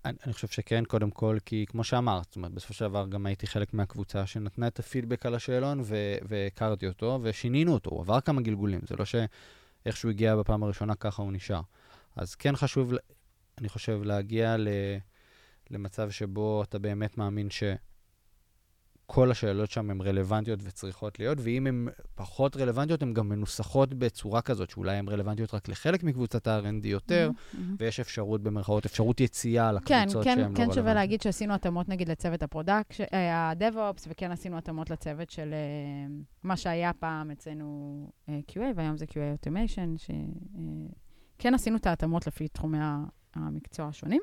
[0.06, 3.26] אני, אני חושב שכן, קודם כל, כי כמו שאמרת, זאת אומרת, בסופו של דבר גם
[3.26, 5.82] הייתי חלק מהקבוצה שנתנה את הפידבק על השאלון,
[6.28, 10.96] והכרתי אותו, ושינינו אותו, הוא עבר כמה גלגולים, זה לא שאיך שהוא הגיע בפעם הראשונה,
[10.96, 11.62] ככה הוא נשאר.
[12.16, 12.94] אז כן חשוב,
[13.58, 14.68] אני חושב, להגיע ל...
[15.72, 17.64] למצב שבו אתה באמת מאמין ש...
[19.10, 24.42] כל השאלות שם הן רלוונטיות וצריכות להיות, ואם הן פחות רלוונטיות, הן גם מנוסחות בצורה
[24.42, 27.58] כזאת, שאולי הן רלוונטיות רק לחלק מקבוצת ה-R&D יותר, mm-hmm.
[27.80, 30.70] ויש אפשרות במרכאות, אפשרות יציאה לקבוצות כן, כן, שהן כן, לא רלוונטיות.
[30.70, 35.30] כן, שווה להגיד שעשינו התאמות נגיד לצוות ה product, אה, ה-DevOps, וכן עשינו התאמות לצוות
[35.30, 36.12] של אה,
[36.44, 42.28] מה שהיה פעם אצלנו אה, QA, והיום זה QA Automation, שכן אה, עשינו את ההתאמות
[42.28, 42.78] לפי תחומי
[43.38, 44.22] המקצוע השונים.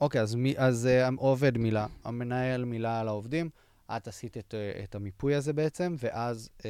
[0.00, 3.50] אוקיי, אז, מי, אז אה, עובד מילא, המנהל מילא על העובדים,
[3.96, 6.62] את עשית את, אה, את המיפוי הזה בעצם, ואז, אה,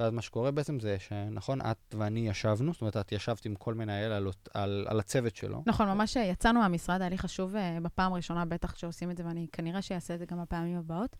[0.00, 3.74] ואז מה שקורה בעצם זה שנכון, את ואני ישבנו, זאת אומרת, את ישבת עם כל
[3.74, 5.62] מנהל על, על, על הצוות שלו.
[5.66, 9.46] נכון, ממש יצאנו מהמשרד, היה לי חשוב uh, בפעם הראשונה, בטח שעושים את זה, ואני
[9.52, 11.16] כנראה שאעשה את זה גם בפעמים הבאות.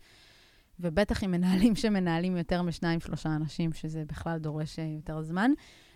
[0.79, 5.51] ובטח עם מנהלים שמנהלים יותר משניים, שלושה אנשים, שזה בכלל דורש יותר זמן.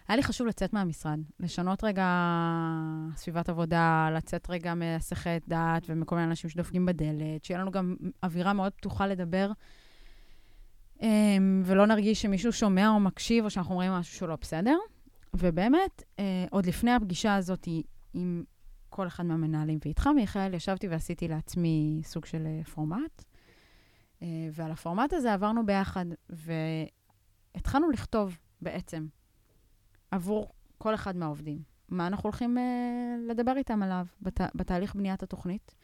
[0.09, 2.05] היה לי חשוב לצאת מהמשרד, לשנות רגע
[3.15, 8.53] סביבת עבודה, לצאת רגע מהסחת דעת ומכל מיני אנשים שדופקים בדלת, שיהיה לנו גם אווירה
[8.53, 9.51] מאוד פתוחה לדבר,
[11.01, 14.77] אמ, ולא נרגיש שמישהו שומע או מקשיב, או שאנחנו אומרים משהו שהוא לא בסדר.
[15.33, 17.67] ובאמת, אה, עוד לפני הפגישה הזאת
[18.13, 18.43] עם
[18.89, 23.23] כל אחד מהמנהלים ואיתך, מיכאל, ישבתי ועשיתי לעצמי סוג של אה, פורמט,
[24.21, 29.07] אה, ועל הפורמט הזה עברנו ביחד, והתחלנו לכתוב בעצם.
[30.11, 31.63] עבור כל אחד מהעובדים.
[31.89, 32.61] מה אנחנו הולכים uh,
[33.31, 35.75] לדבר איתם עליו בת, בתהליך בניית התוכנית?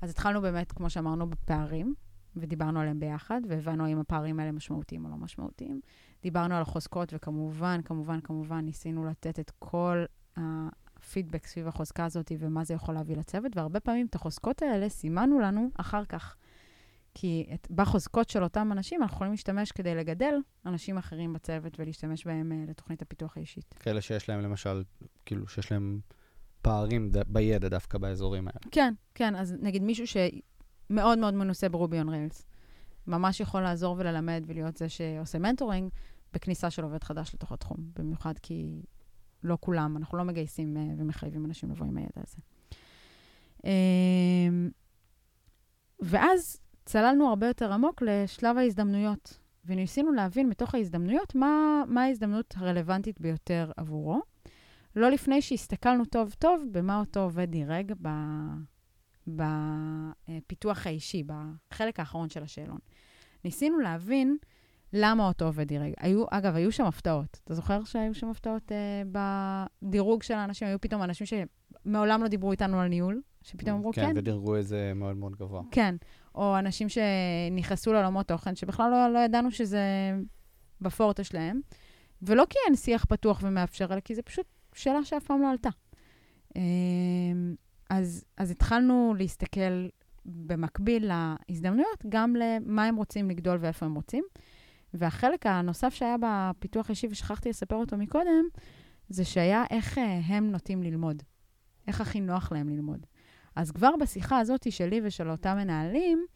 [0.00, 1.94] אז התחלנו באמת, כמו שאמרנו, בפערים,
[2.36, 5.80] ודיברנו עליהם ביחד, והבנו האם הפערים האלה משמעותיים או לא משמעותיים.
[6.22, 10.04] דיברנו על החוזקות, וכמובן, כמובן, כמובן, ניסינו לתת את כל
[10.36, 15.38] הפידבק סביב החוזקה הזאת ומה זה יכול להביא לצוות, והרבה פעמים את החוזקות האלה סימנו
[15.38, 16.36] לנו אחר כך.
[17.14, 20.34] כי את, בחוזקות של אותם אנשים, אנחנו יכולים להשתמש כדי לגדל
[20.66, 23.74] אנשים אחרים בצוות ולהשתמש בהם uh, לתוכנית הפיתוח האישית.
[23.80, 24.82] כאלה שיש להם למשל,
[25.26, 26.00] כאילו, שיש להם
[26.62, 27.22] פערים ד...
[27.26, 28.60] בידע דווקא באזורים האלה.
[28.70, 29.36] כן, כן.
[29.36, 32.46] אז נגיד מישהו שמאוד מאוד מנוסה ברובי און ריילס,
[33.06, 35.90] ממש יכול לעזור וללמד ולהיות זה שעושה מנטורינג
[36.32, 37.76] בכניסה של עובד חדש לתוך התחום.
[37.98, 38.82] במיוחד כי
[39.42, 42.38] לא כולם, אנחנו לא מגייסים uh, ומחייבים אנשים לבוא עם הידע הזה.
[43.58, 43.66] Uh,
[46.00, 53.20] ואז צללנו הרבה יותר עמוק לשלב ההזדמנויות, וניסינו להבין מתוך ההזדמנויות מה, מה ההזדמנות הרלוונטית
[53.20, 54.20] ביותר עבורו.
[54.96, 57.92] לא לפני שהסתכלנו טוב-טוב במה אותו עובד דירג
[59.26, 62.78] בפיתוח האישי, בחלק האחרון של השאלון.
[63.44, 64.36] ניסינו להבין
[64.92, 65.92] למה אותו עובד דירג.
[65.96, 67.40] היו, אגב, היו שם הפתעות.
[67.44, 69.02] אתה זוכר שהיו שם הפתעות אה,
[69.82, 70.68] בדירוג של האנשים?
[70.68, 74.06] היו פתאום אנשים שמעולם לא דיברו איתנו על ניהול, שפתאום אמרו כן.
[74.06, 75.62] כן, ודירגו איזה מאוד מאוד גבוה.
[75.70, 75.94] כן.
[76.34, 79.80] או אנשים שנכנסו לעולמות תוכן, שבכלל לא, לא ידענו שזה
[80.80, 81.60] בפורטה שלהם.
[82.22, 85.68] ולא כי אין שיח פתוח ומאפשר, אלא כי זו פשוט שאלה שאף פעם לא עלתה.
[86.56, 87.54] אמ,
[87.90, 89.88] אז, אז התחלנו להסתכל
[90.24, 94.24] במקביל להזדמנויות, גם למה הם רוצים לגדול ואיפה הם רוצים.
[94.94, 98.44] והחלק הנוסף שהיה בפיתוח אישי, ושכחתי לספר אותו מקודם,
[99.08, 101.22] זה שהיה איך אה, הם נוטים ללמוד.
[101.86, 103.06] איך הכי נוח להם ללמוד.
[103.56, 106.26] אז כבר בשיחה הזאת שלי ושל אותם מנהלים,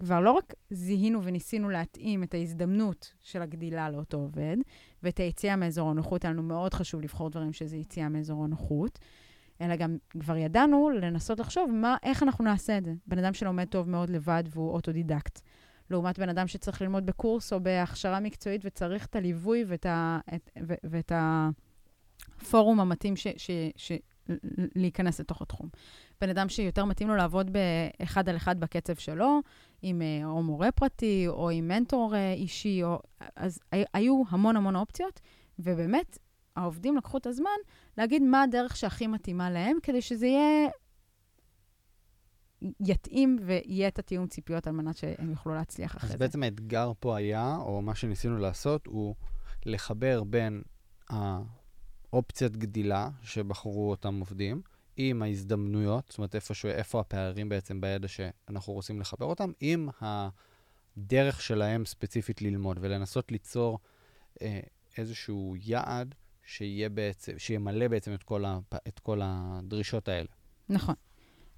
[0.00, 4.56] כבר לא רק זיהינו וניסינו להתאים את ההזדמנות של הגדילה לאותו עובד,
[5.02, 8.98] ואת היציאה מאזור הנוחות, היה לנו מאוד חשוב לבחור דברים שזה יציאה מאזור הנוחות,
[9.60, 12.94] אלא גם כבר ידענו לנסות לחשוב מה, איך אנחנו נעשה את זה.
[13.06, 15.40] בן אדם שלומד טוב מאוד לבד והוא אוטודידקט.
[15.90, 20.50] לעומת בן אדם שצריך ללמוד בקורס או בהכשרה מקצועית וצריך את הליווי ואת, ה, את,
[20.68, 23.92] ו, ואת הפורום המתאים ש, ש, ש,
[24.74, 25.68] להיכנס לתוך התחום.
[26.20, 29.40] בן אדם שיותר מתאים לו לעבוד באחד על אחד בקצב שלו,
[29.82, 32.98] עם אה, או מורה פרטי, או עם מנטור אה, אישי, או...
[33.36, 33.58] אז
[33.94, 35.20] היו המון המון אופציות,
[35.58, 36.18] ובאמת,
[36.56, 37.50] העובדים לקחו את הזמן
[37.98, 40.68] להגיד מה הדרך שהכי מתאימה להם, כדי שזה יהיה...
[42.80, 46.14] יתאים ויהיה את התיאום ציפיות על מנת שהם יוכלו להצליח אחרי זה.
[46.14, 49.14] אז בעצם האתגר פה היה, או מה שניסינו לעשות, הוא
[49.66, 50.62] לחבר בין
[52.12, 54.62] האופציית גדילה שבחרו אותם עובדים,
[54.96, 61.42] עם ההזדמנויות, זאת אומרת, איפה, איפה הפערים בעצם בידע שאנחנו רוצים לחבר אותם, עם הדרך
[61.42, 63.78] שלהם ספציפית ללמוד, ולנסות ליצור
[64.42, 64.60] אה,
[64.98, 70.28] איזשהו יעד שיהיה בעצם, שימלא בעצם את כל, ה, את כל הדרישות האלה.
[70.68, 70.94] נכון.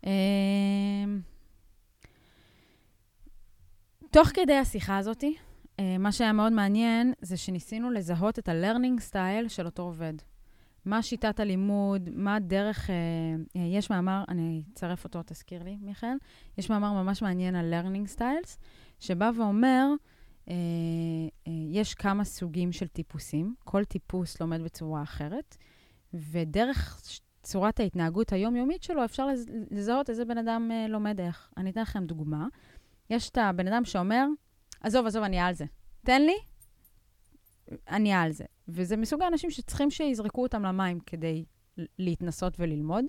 [0.06, 1.04] אה,
[4.10, 5.24] תוך כדי השיחה הזאת,
[5.80, 10.14] אה, מה שהיה מאוד מעניין זה שניסינו לזהות את ה-learning style של אותו עובד.
[10.88, 12.90] מה שיטת הלימוד, מה הדרך...
[12.90, 12.94] אה,
[13.56, 16.16] אה, יש מאמר, אני אצרף אותו, תזכיר לי, מיכאל.
[16.58, 18.56] יש מאמר ממש מעניין על learning styles,
[19.00, 19.86] שבא ואומר,
[20.48, 20.54] אה,
[21.46, 25.56] אה, יש כמה סוגים של טיפוסים, כל טיפוס לומד בצורה אחרת,
[26.14, 27.00] ודרך
[27.42, 29.26] צורת ההתנהגות היומיומית שלו, אפשר
[29.70, 31.50] לזהות איזה בן אדם אה, לומד איך.
[31.56, 32.46] אני אתן לכם דוגמה.
[33.10, 34.26] יש את הבן אדם שאומר,
[34.80, 35.64] עזוב, עזוב, אני על זה.
[36.04, 36.36] תן לי,
[37.88, 38.44] אני על זה.
[38.68, 41.44] וזה מסוג האנשים שצריכים שיזרקו אותם למים כדי
[41.98, 43.04] להתנסות וללמוד.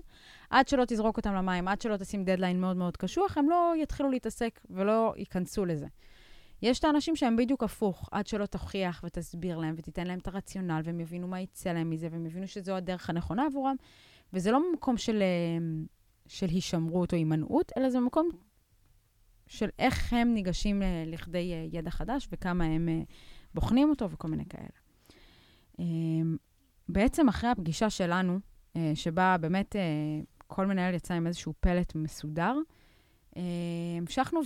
[0.50, 4.10] עד שלא תזרוק אותם למים, עד שלא תשים דדליין מאוד מאוד קשוח, הם לא יתחילו
[4.10, 5.86] להתעסק ולא ייכנסו לזה.
[6.62, 10.80] יש את האנשים שהם בדיוק הפוך, עד שלא תוכיח ותסביר להם ותיתן להם את הרציונל,
[10.84, 13.76] והם יבינו מה יצא להם מזה, והם יבינו שזו הדרך הנכונה עבורם.
[14.32, 15.58] וזה לא ממקום של, אה,
[16.26, 18.28] של הישמרות או הימנעות, אלא זה מקום
[19.46, 22.88] של איך הם ניגשים אה, לכדי אה, ידע חדש וכמה הם
[23.54, 24.68] בוחנים אותו וכל מיני כאלה.
[26.88, 28.38] בעצם אחרי הפגישה שלנו,
[28.94, 29.76] שבה באמת
[30.46, 32.56] כל מנהל יצא עם איזשהו פלט מסודר,
[33.98, 34.40] המשכנו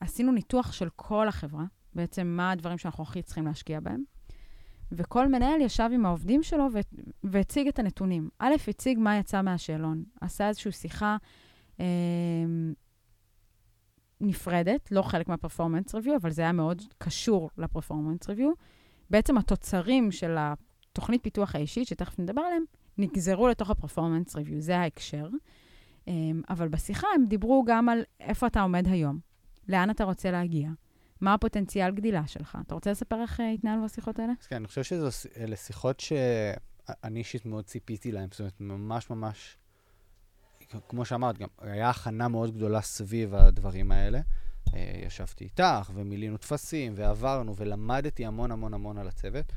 [0.00, 4.02] ועשינו ניתוח של כל החברה, בעצם מה הדברים שאנחנו הכי צריכים להשקיע בהם.
[4.92, 6.68] וכל מנהל ישב עם העובדים שלו
[7.24, 8.28] והציג את הנתונים.
[8.38, 11.16] א', הציג מה יצא מהשאלון, עשה איזושהי שיחה
[11.80, 11.84] אה,
[14.20, 18.52] נפרדת, לא חלק מהפרפורמנס ריוויו, אבל זה היה מאוד קשור לפרפורמנס ריוויו.
[19.10, 22.64] בעצם התוצרים של התוכנית פיתוח האישית, שתכף נדבר עליהם,
[22.98, 25.28] נגזרו לתוך הפרפורמנס ריוויו, זה ההקשר.
[26.08, 26.12] אה,
[26.50, 29.18] אבל בשיחה הם דיברו גם על איפה אתה עומד היום,
[29.68, 30.70] לאן אתה רוצה להגיע.
[31.20, 32.58] מה הפוטנציאל גדילה שלך?
[32.66, 34.32] אתה רוצה לספר איך אה, התנהלו השיחות האלה?
[34.48, 38.28] כן, אני חושב שאלה שיחות שאני אישית מאוד ציפיתי להן.
[38.30, 39.56] זאת אומרת, ממש ממש,
[40.88, 44.20] כמו שאמרת, גם היה הכנה מאוד גדולה סביב הדברים האלה.
[44.74, 49.52] אה, ישבתי איתך, ומילינו טפסים, ועברנו, ולמדתי המון המון המון על הצוות.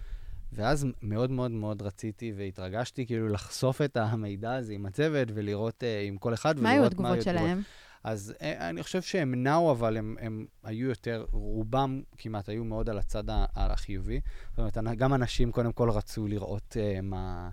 [0.56, 6.08] ואז מאוד מאוד מאוד רציתי והתרגשתי כאילו לחשוף את המידע הזה עם הצוות ולראות uh,
[6.08, 6.60] עם כל אחד.
[6.60, 7.62] מה היו התגובות שלהם?
[8.04, 12.89] אז אה, אני חושב שהם נעו, אבל הם, הם היו יותר, רובם כמעט היו מאוד
[12.89, 13.23] על הצד
[13.56, 14.19] החיובי.
[14.49, 17.49] זאת אומרת, גם אנשים קודם כל רצו לראות uh, מה,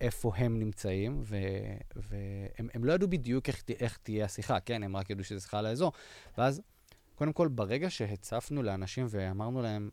[0.00, 1.22] איפה הם נמצאים,
[1.96, 4.82] והם לא ידעו בדיוק איך, איך תהיה השיחה, כן?
[4.82, 5.92] הם רק ידעו שזו שיחה על האזור.
[6.38, 6.62] ואז,
[7.14, 9.90] קודם כל, ברגע שהצפנו לאנשים ואמרנו להם,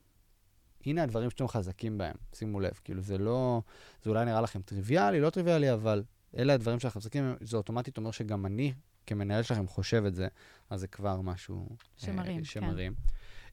[0.86, 2.80] הנה הדברים שאתם חזקים בהם, שימו לב.
[2.84, 3.62] כאילו, זה לא,
[4.04, 6.04] זה אולי נראה לכם טריוויאלי, לא טריוויאלי, אבל
[6.38, 8.74] אלה הדברים שאנחנו חזקים, זה אוטומטית אומר שגם אני
[9.08, 10.28] כמנהל שלכם חושב את זה,
[10.70, 11.68] אז זה כבר משהו...
[11.72, 12.94] אה, שמרים, uh, שמרים.
[12.94, 13.02] כן.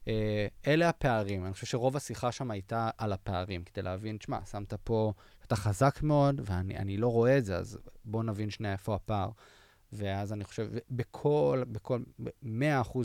[0.03, 0.07] Uh,
[0.67, 1.45] אלה הפערים.
[1.45, 5.13] אני חושב שרוב השיחה שם הייתה על הפערים, כדי להבין, תשמע, שמת פה,
[5.45, 9.29] אתה חזק מאוד, ואני לא רואה את זה, אז בואו נבין שנייה איפה הפער.
[9.93, 12.01] ואז אני חושב, בכל, בכל,
[12.43, 12.47] 100%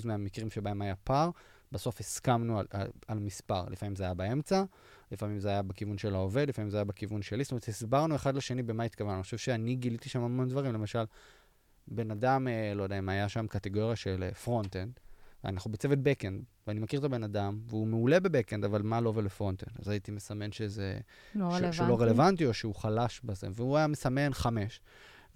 [0.04, 1.30] מהמקרים שבהם היה פער,
[1.72, 3.64] בסוף הסכמנו על, על, על מספר.
[3.70, 4.64] לפעמים זה היה באמצע,
[5.12, 7.44] לפעמים זה היה בכיוון של העובד, לפעמים זה היה בכיוון שלי.
[7.44, 9.14] זאת אומרת, הסברנו אחד לשני במה התכוונו.
[9.14, 11.04] אני חושב שאני גיליתי שם המון דברים, למשל,
[11.88, 15.07] בן אדם, אה, לא יודע אם היה שם קטגוריה של front-end, אה,
[15.44, 19.12] אנחנו בצוות backend, ואני מכיר את הבן אדם, והוא מעולה ב backend, אבל מה לא
[19.14, 19.76] ול front-end?
[19.79, 20.98] אז הייתי מסמן שזה...
[21.35, 21.77] לא ש- רלוונטי.
[21.77, 24.81] שהוא לא רלוונטי, או שהוא חלש בזה, והוא היה מסמן חמש.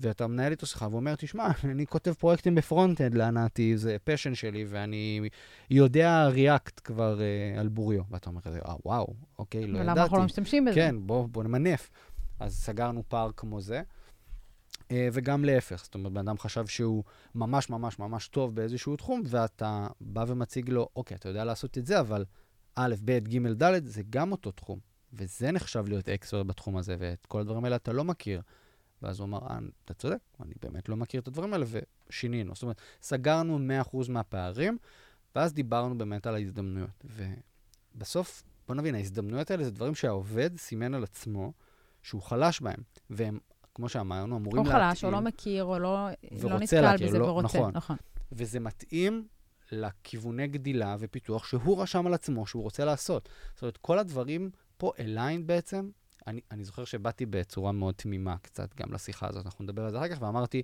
[0.01, 4.65] ואתה מנהל איתו שיחה ואומר, תשמע, אני כותב פרויקטים ב front-end להנאתי, זה passion שלי,
[4.69, 5.29] ואני
[5.71, 8.03] יודע React כבר אה, על בוריו.
[8.11, 9.83] ואתה אומר אה, וואו, אוקיי, לא ידעתי.
[9.83, 10.75] ולמה אנחנו לא משתמשים בזה?
[10.75, 11.91] כן, בוא, בוא נמנף.
[12.41, 13.83] אז סגרנו פער כמו זה.
[14.93, 15.85] אה, וגם להפך.
[15.85, 20.71] זאת אומרת, בן אדם חשב שהוא ממש ממש ממש טוב באיזשהו תחום, ואתה בא ומציג
[20.71, 22.25] לו, אוקיי, אתה יודע לעשות את זה, אבל
[22.75, 24.79] א', ב', ג', ד', זה גם אותו תחום.
[25.13, 28.43] וזה נחשב להיות אקספרט בתחום הזה, ואת כל הדברים האלה אתה לא מכיר.
[29.03, 31.67] ואז הוא אמר, אה, אתה צודק, אני באמת לא מכיר את הדברים האלה,
[32.09, 32.55] ושינינו.
[32.55, 34.79] זאת אומרת, סגרנו 100% מהפערים,
[35.35, 37.05] ואז דיברנו באמת על ההזדמנויות.
[37.95, 41.53] ובסוף, בוא נבין, ההזדמנויות האלה זה דברים שהעובד סימן על עצמו
[42.03, 43.39] שהוא חלש בהם, והם
[43.75, 44.83] כמו שאמרנו, אמורים להתאים.
[44.83, 46.09] או חלש, או לא מכיר, או לא,
[46.43, 47.59] לא נתקל להכיר, בזה לא, ורוצה.
[47.59, 47.73] נכון.
[47.75, 47.97] נכון.
[48.33, 49.27] וזה מתאים
[49.73, 53.29] לכיווני גדילה ופיתוח שהוא רשם על עצמו שהוא רוצה לעשות.
[53.55, 55.91] זאת אומרת, כל הדברים פה אליין בעצם.
[56.27, 59.99] אני, אני זוכר שבאתי בצורה מאוד תמימה קצת גם לשיחה הזאת, אנחנו נדבר על זה
[59.99, 60.63] אחר כך, ואמרתי,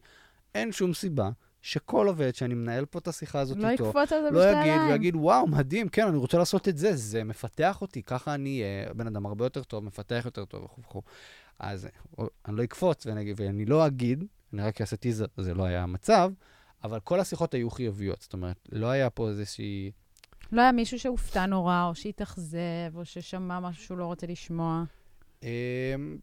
[0.54, 1.30] אין שום סיבה
[1.68, 4.80] שכל עובד שאני מנהל פה את השיחה הזאת לא איתו, יקפוץ על זה לא יגיד,
[4.80, 8.62] הוא יגיד, וואו, מדהים, כן, אני רוצה לעשות את זה, זה מפתח אותי, ככה אני
[8.62, 11.02] אהיה בן אדם הרבה יותר טוב, מפתח יותר טוב וכו' וכו'.
[11.58, 11.88] אז
[12.48, 16.32] אני לא אקפוץ ואני, ואני לא אגיד, אני רק אעשה טיזר, זה לא היה המצב,
[16.84, 18.20] אבל כל השיחות היו חיוביות.
[18.20, 19.90] זאת אומרת, לא היה פה איזושהי...
[20.52, 22.58] לא היה מישהו שהופתע נורא, או שהתאכזב,
[22.94, 24.84] או ששמע משהו שהוא לא רוצה לשמוע.
[25.42, 26.18] אמ,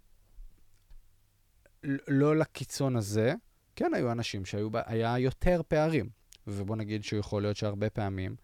[2.07, 3.33] לא לקיצון הזה.
[3.75, 6.09] כן היו אנשים שהיה יותר פערים.
[6.47, 8.35] ובוא נגיד שיכול להיות שהרבה פעמים,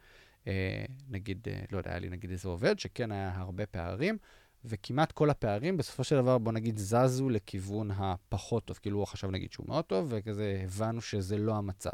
[0.48, 4.18] אה, נגיד, אה, לא יודע, היה לי נגיד איזה עובד שכן היה הרבה פערים,
[4.66, 8.80] וכמעט כל הפערים, בסופו של דבר, בוא נגיד, זזו לכיוון הפחות טוב.
[8.82, 11.92] כאילו, הוא חשב, נגיד, שהוא מאוד טוב, וכזה הבנו שזה לא המצב.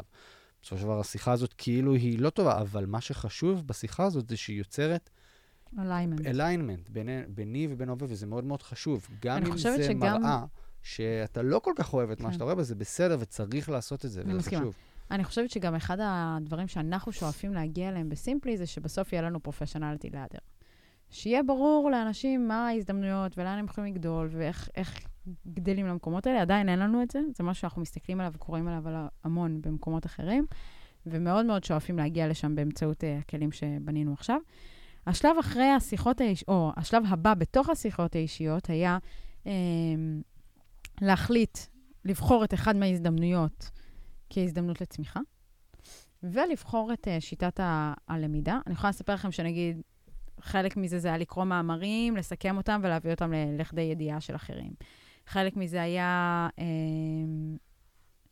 [0.62, 4.36] בסופו של דבר, השיחה הזאת כאילו היא לא טובה, אבל מה שחשוב בשיחה הזאת זה
[4.36, 5.10] שהיא יוצרת
[5.76, 6.24] alignment.
[6.24, 9.08] alignment ביני, ביני ובין העובד, וזה מאוד מאוד חשוב.
[9.22, 9.98] גם אם זה שגם...
[9.98, 10.44] מראה
[10.88, 12.24] שאתה לא כל כך אוהב את כן.
[12.24, 14.60] מה שאתה רואה בזה, בסדר, וצריך לעשות את זה, וזה מסכימה.
[14.60, 14.74] חשוב.
[15.10, 20.10] אני חושבת שגם אחד הדברים שאנחנו שואפים להגיע אליהם בסימפלי, זה שבסוף יהיה לנו פרופשיונליטי
[20.10, 20.38] לאדר.
[21.10, 24.68] שיהיה ברור לאנשים מה ההזדמנויות ולאן הם יכולים לגדול ואיך
[25.46, 26.42] גדלים למקומות האלה.
[26.42, 30.46] עדיין אין לנו את זה, זה משהו שאנחנו מסתכלים עליו וקוראים עליו המון במקומות אחרים,
[31.06, 34.38] ומאוד מאוד שואפים להגיע לשם באמצעות uh, הכלים שבנינו עכשיו.
[35.06, 38.98] השלב אחרי השיחות האישיות, או השלב הבא בתוך השיחות האישיות היה
[39.46, 39.52] אה,
[41.02, 41.58] להחליט,
[42.04, 43.70] לבחור את אחד מההזדמנויות
[44.30, 45.20] כהזדמנות לצמיחה,
[46.22, 48.60] ולבחור את uh, שיטת ה- הלמידה.
[48.66, 49.80] אני יכולה לספר לכם שנגיד,
[50.40, 54.72] חלק מזה זה היה לקרוא מאמרים, לסכם אותם ולהביא אותם לכדי ידיעה של אחרים.
[55.26, 56.48] חלק מזה היה...
[56.58, 56.64] אה,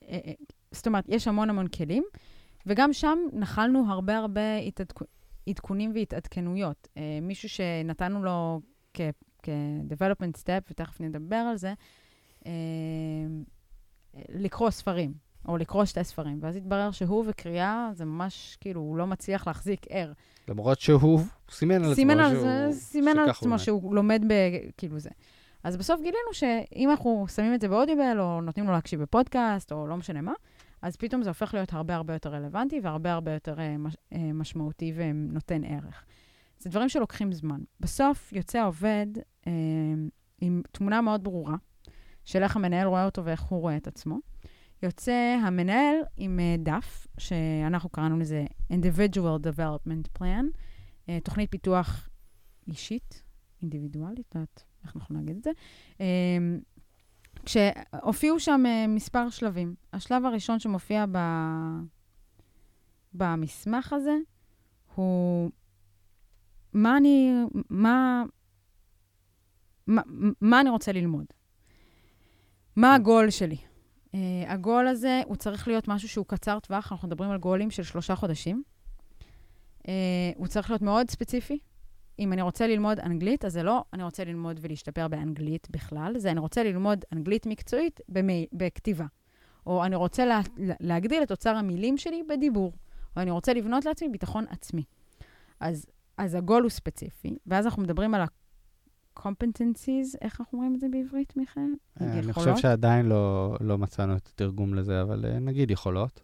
[0.09, 0.33] אה, אה,
[0.71, 2.05] זאת אומרת, יש המון המון כלים,
[2.67, 5.03] וגם שם נחלנו הרבה הרבה התעדכ...
[5.49, 6.89] עדכונים והתעדכנויות.
[6.97, 8.61] אה, מישהו שנתנו לו
[8.95, 11.75] כ-development step, ותכף נדבר על זה, אה,
[14.29, 15.13] לקרוא ספרים,
[15.49, 16.39] או לקרוא שתי ספרים.
[16.43, 20.13] ואז התברר שהוא וקריאה, זה ממש, כאילו, הוא לא מצליח להחזיק ער.
[20.49, 24.33] למרות שהוא סימן על עצמו סימן זה, סימן על עצמו שהוא לומד ב...
[24.77, 25.11] כאילו זה.
[25.65, 29.87] אז בסוף גילינו שאם אנחנו שמים את זה באודיבל, או נותנים לו להקשיב בפודקאסט, או
[29.87, 30.33] לא משנה מה,
[30.83, 34.33] אז פתאום זה הופך להיות הרבה הרבה יותר רלוונטי והרבה הרבה יותר אה, מש, אה,
[34.35, 36.05] משמעותי ונותן ערך.
[36.59, 37.61] זה דברים שלוקחים זמן.
[37.81, 39.07] בסוף יוצא העובד
[39.47, 39.53] אה,
[40.41, 41.57] עם תמונה מאוד ברורה
[42.27, 44.19] של איך המנהל רואה אותו ואיך הוא רואה את עצמו.
[44.83, 50.45] יוצא המנהל עם אה, דף, שאנחנו קראנו לזה Individual Development Plan,
[51.09, 52.09] אה, תוכנית פיתוח
[52.69, 53.23] אישית,
[53.63, 55.51] אינדיבידואלית, לא יודעת איך אנחנו נגיד את זה.
[56.01, 56.07] אה,
[57.45, 59.75] כשהופיעו שם uh, מספר שלבים.
[59.93, 61.19] השלב הראשון שמופיע ב...
[63.13, 64.17] במסמך הזה
[64.95, 65.51] הוא
[66.73, 67.33] מה אני,
[67.71, 68.25] מה,
[69.87, 70.03] מה,
[70.41, 71.27] מה אני רוצה ללמוד.
[72.77, 73.57] מה הגול שלי?
[73.57, 77.83] Uh, הגול הזה, הוא צריך להיות משהו שהוא קצר טווח, אנחנו מדברים על גולים של
[77.83, 78.63] שלושה חודשים.
[79.83, 79.87] Uh,
[80.37, 81.59] הוא צריך להיות מאוד ספציפי,
[82.19, 86.31] אם אני רוצה ללמוד אנגלית, אז זה לא אני רוצה ללמוד ולהשתפר באנגלית בכלל, זה
[86.31, 89.07] אני רוצה ללמוד אנגלית מקצועית במי, בכתיבה.
[89.67, 90.41] או אני רוצה לה,
[90.81, 92.73] להגדיל את אוצר המילים שלי בדיבור.
[93.17, 94.85] או אני רוצה לבנות לעצמי ביטחון עצמי.
[95.61, 95.87] אז,
[96.17, 98.21] אז הגול הוא ספציפי, ואז אנחנו מדברים על
[99.17, 101.75] ה-competencies, איך אנחנו אומרים את זה בעברית, מיכאל?
[102.01, 106.21] אה, אני חושב שעדיין לא, לא מצאנו את התרגום לזה, אבל אה, נגיד יכולות.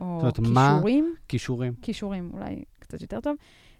[0.00, 1.04] או כישורים.
[1.04, 1.28] מה...
[1.28, 1.74] כישורים.
[1.82, 3.36] כישורים, אולי קצת יותר טוב.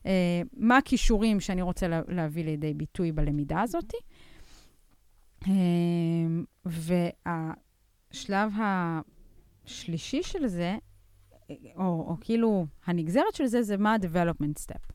[0.06, 3.94] אה, מה הכישורים שאני רוצה לה, להביא לידי ביטוי בלמידה הזאת.
[5.48, 5.52] אה,
[6.64, 8.52] והשלב
[9.64, 10.76] השלישי של זה,
[11.76, 14.92] או, או כאילו הנגזרת של זה, זה מה ה-development step.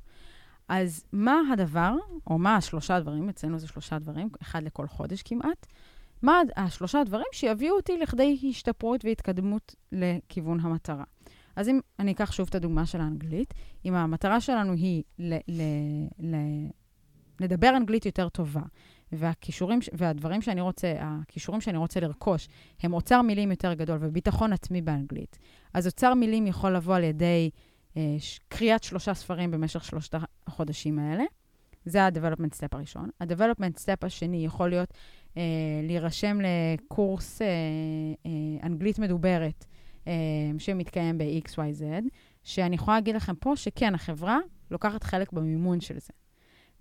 [0.71, 1.95] אז מה הדבר,
[2.27, 5.67] או מה השלושה דברים, אצלנו זה שלושה דברים, אחד לכל חודש כמעט,
[6.21, 11.03] מה השלושה דברים שיביאו אותי לכדי השתפרות והתקדמות לכיוון המטרה.
[11.55, 13.53] אז אם אני אקח שוב את הדוגמה של האנגלית,
[13.85, 15.61] אם המטרה שלנו היא ל, ל,
[16.19, 16.35] ל,
[17.39, 18.63] לדבר אנגלית יותר טובה,
[19.11, 22.47] והכישורים, והדברים שאני רוצה, הכישורים שאני רוצה לרכוש,
[22.83, 25.39] הם אוצר מילים יותר גדול וביטחון עצמי באנגלית.
[25.73, 27.49] אז אוצר מילים יכול לבוא על ידי
[28.49, 30.15] קריאת שלושה ספרים במשך שלושת
[30.47, 31.23] החודשים האלה.
[31.85, 33.09] זה ה-development step הראשון.
[33.19, 34.93] ה-development step השני יכול להיות
[35.37, 35.43] אה,
[35.83, 37.47] להירשם לקורס אה,
[38.25, 38.31] אה,
[38.67, 39.65] אנגלית מדוברת
[40.07, 40.13] אה,
[40.57, 41.83] שמתקיים ב-XYZ,
[42.43, 44.39] שאני יכולה להגיד לכם פה שכן, החברה
[44.71, 46.13] לוקחת חלק במימון של זה.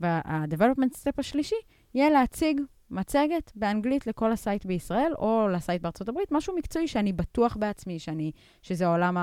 [0.01, 1.55] וה-development step השלישי
[1.95, 7.57] יהיה להציג מצגת באנגלית לכל הסייט בישראל, או לסייט בארצות הברית, משהו מקצועי שאני בטוח
[7.57, 9.17] בעצמי, שאני, שזה עולם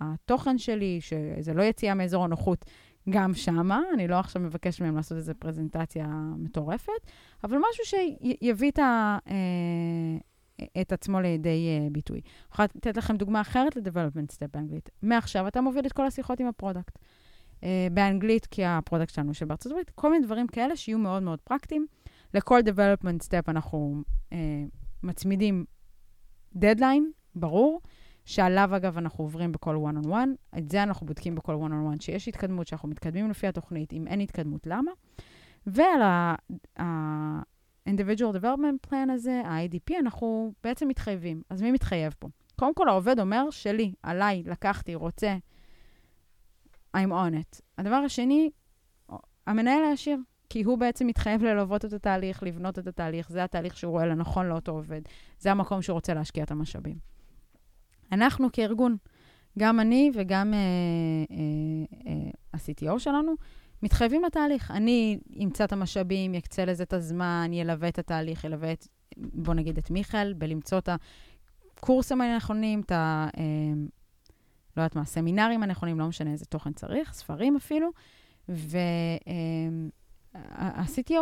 [0.00, 2.64] התוכן שלי, שזה לא יציאה מאזור הנוחות
[3.10, 3.80] גם שמה.
[3.94, 6.06] אני לא עכשיו מבקש מהם לעשות איזו פרזנטציה
[6.38, 6.92] מטורפת,
[7.44, 9.18] אבל משהו שיביא את ה...
[9.30, 10.18] אה,
[10.80, 12.20] את עצמו לידי אה, ביטוי.
[12.20, 14.90] אני יכולה לתת לכם דוגמה אחרת ל-Development Step באנגלית.
[15.02, 16.98] מעכשיו אתה מוביל את כל השיחות עם ה product.
[17.60, 21.40] אה, באנגלית, כי ה product שלנו שבארצות הברית, כל מיני דברים כאלה שיהיו מאוד מאוד
[21.40, 21.86] פרקטיים.
[22.36, 24.34] לכל Development Step אנחנו אה,
[25.02, 25.64] מצמידים
[26.54, 27.80] דדליין, ברור,
[28.24, 30.58] שעליו אגב אנחנו עוברים בכל one-on-one.
[30.58, 34.66] את זה אנחנו בודקים בכל one-on-one, שיש התקדמות, שאנחנו מתקדמים לפי התוכנית, אם אין התקדמות,
[34.66, 34.92] למה?
[35.66, 36.34] ועל ה...
[37.88, 41.42] individual development plan הזה, ה-IDP, אנחנו בעצם מתחייבים.
[41.50, 42.28] אז מי מתחייב פה?
[42.56, 45.36] קודם כל, העובד אומר, שלי, עליי, לקחתי, רוצה,
[46.96, 47.60] I'm on it.
[47.78, 48.50] הדבר השני,
[49.46, 50.18] המנהל הישיר,
[50.48, 54.46] כי הוא בעצם מתחייב ללוות את התהליך, לבנות את התהליך, זה התהליך שהוא רואה לנכון
[54.46, 55.00] לאותו עובד.
[55.38, 56.96] זה המקום שהוא רוצה להשקיע את המשאבים.
[58.12, 58.96] אנחנו כארגון,
[59.58, 61.36] גם אני וגם uh, uh,
[62.04, 63.34] uh, ה-CTO שלנו,
[63.82, 64.70] מתחייבים לתהליך.
[64.70, 68.86] אני אמצא את המשאבים, יקצה לזה את הזמן, ילווה את התהליך, ילווה את,
[69.16, 70.88] בוא נגיד, את מיכאל, בלמצוא את
[71.78, 73.28] הקורסים הנכונים, את ה...
[73.38, 73.42] אה,
[74.76, 77.88] לא יודעת מה, הסמינרים הנכונים, לא משנה איזה תוכן צריך, ספרים אפילו.
[78.48, 79.32] וה-CTO אה,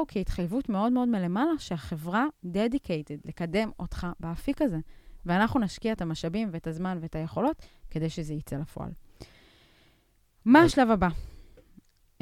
[0.09, 4.79] כהתחייבות מאוד מאוד מלמעלה, שהחברה dedicated לקדם אותך באפיק הזה.
[5.27, 8.91] ואנחנו נשקיע את המשאבים ואת הזמן ואת היכולות כדי שזה יצא לפועל.
[10.45, 11.09] מה השלב הבא?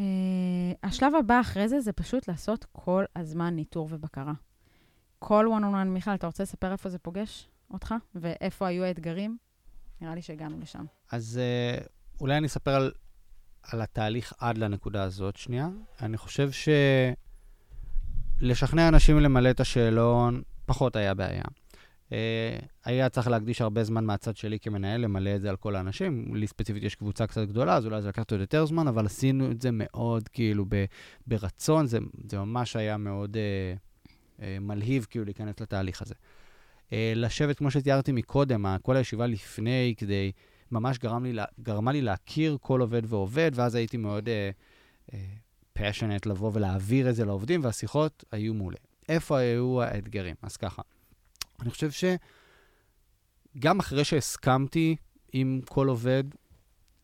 [0.01, 0.03] Uh,
[0.83, 4.33] השלב הבא אחרי זה, זה פשוט לעשות כל הזמן ניטור ובקרה.
[5.19, 7.95] כל one on one, מיכאל, אתה רוצה לספר איפה זה פוגש אותך?
[8.15, 9.37] ואיפה היו האתגרים?
[10.01, 10.85] נראה לי שהגענו לשם.
[11.13, 11.87] אז uh,
[12.21, 12.93] אולי אני אספר על,
[13.63, 15.69] על התהליך עד לנקודה הזאת שנייה.
[16.03, 16.51] אני חושב
[18.41, 21.45] שלשכנע אנשים למלא את השאלון פחות היה בעיה.
[22.13, 26.35] אה, היה צריך להקדיש הרבה זמן מהצד שלי כמנהל למלא את זה על כל האנשים.
[26.35, 29.51] לי ספציפית יש קבוצה קצת גדולה, אז אולי זה לקח עוד יותר זמן, אבל עשינו
[29.51, 30.85] את זה מאוד כאילו ב,
[31.27, 31.99] ברצון, זה,
[32.31, 33.75] זה ממש היה מאוד אה,
[34.43, 36.15] אה, מלהיב כאילו להיכנס לתהליך הזה.
[36.93, 40.33] אה, לשבת, כמו שתיארתי מקודם, כל הישיבה לפני, כדי,
[40.73, 44.51] ממש גרם לי, גרמה לי להכיר כל עובד ועובד, ואז הייתי מאוד אה,
[45.13, 45.35] אה,
[45.79, 48.77] passionate לבוא ולהעביר את זה לעובדים, והשיחות היו מעולה.
[49.09, 50.35] איפה היו האתגרים?
[50.43, 50.83] אז ככה.
[51.61, 51.91] אני חושב
[53.57, 54.97] שגם אחרי שהסכמתי
[55.33, 56.25] עם כל עובד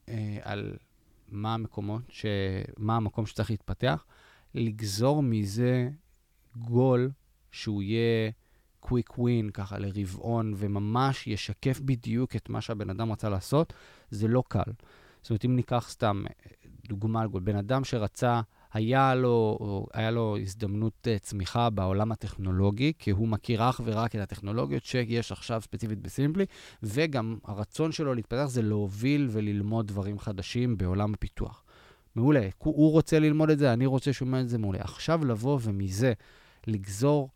[0.08, 0.76] אה, על
[1.28, 2.26] מה המקומות, ש...
[2.76, 4.04] מה המקום שצריך להתפתח,
[4.54, 5.90] לגזור מזה
[6.56, 7.10] גול
[7.50, 8.30] שהוא יהיה
[8.88, 13.72] קוויק ווין, ככה לרבעון, וממש ישקף בדיוק את מה שהבן אדם רצה לעשות,
[14.10, 14.72] זה לא קל.
[15.22, 16.32] זאת אומרת, אם ניקח סתם אה,
[16.88, 18.40] דוגמה בן אדם שרצה
[18.72, 19.58] היה לו,
[19.94, 25.32] היה לו הזדמנות uh, צמיחה בעולם הטכנולוגי, כי הוא מכיר אך ורק את הטכנולוגיות שיש
[25.32, 26.44] עכשיו ספציפית בסימפלי,
[26.82, 31.64] וגם הרצון שלו להתפתח זה להוביל וללמוד דברים חדשים בעולם הפיתוח.
[32.16, 34.78] מעולה, הוא רוצה ללמוד את זה, אני רוצה שהוא ילמד את זה מעולה.
[34.80, 36.12] עכשיו לבוא ומזה
[36.66, 37.30] לגזור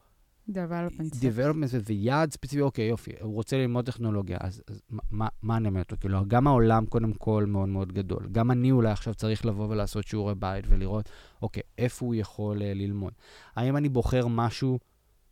[0.50, 1.14] Development.
[1.14, 5.80] Development ויעד ספציפי, אוקיי, יופי, הוא רוצה ללמוד טכנולוגיה, אז, אז מה, מה אני אומר
[5.80, 5.96] אותו?
[6.00, 8.28] כאילו, גם העולם קודם כל מאוד מאוד גדול.
[8.32, 11.08] גם אני אולי עכשיו צריך לבוא ולעשות שיעורי בית ולראות,
[11.42, 13.12] אוקיי, איפה הוא יכול uh, ללמוד.
[13.56, 14.78] האם אני בוחר משהו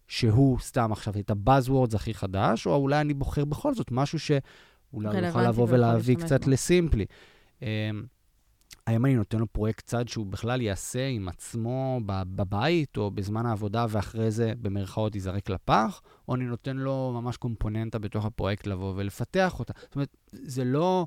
[0.09, 5.27] שהוא סתם עכשיו את הבאזוורדס הכי חדש, או אולי אני בוחר בכל זאת משהו שאולי
[5.27, 7.05] יוכל לבוא ולהביא קצת לסימפלי.
[7.61, 7.65] Um,
[8.91, 13.87] האם אני נותן לו פרויקט צד שהוא בכלל יעשה עם עצמו בבית או בזמן העבודה
[13.89, 19.59] ואחרי זה במרכאות ייזרק לפח, או אני נותן לו ממש קומפוננטה בתוך הפרויקט לבוא ולפתח
[19.59, 19.73] אותה.
[19.83, 21.07] זאת אומרת, זה לא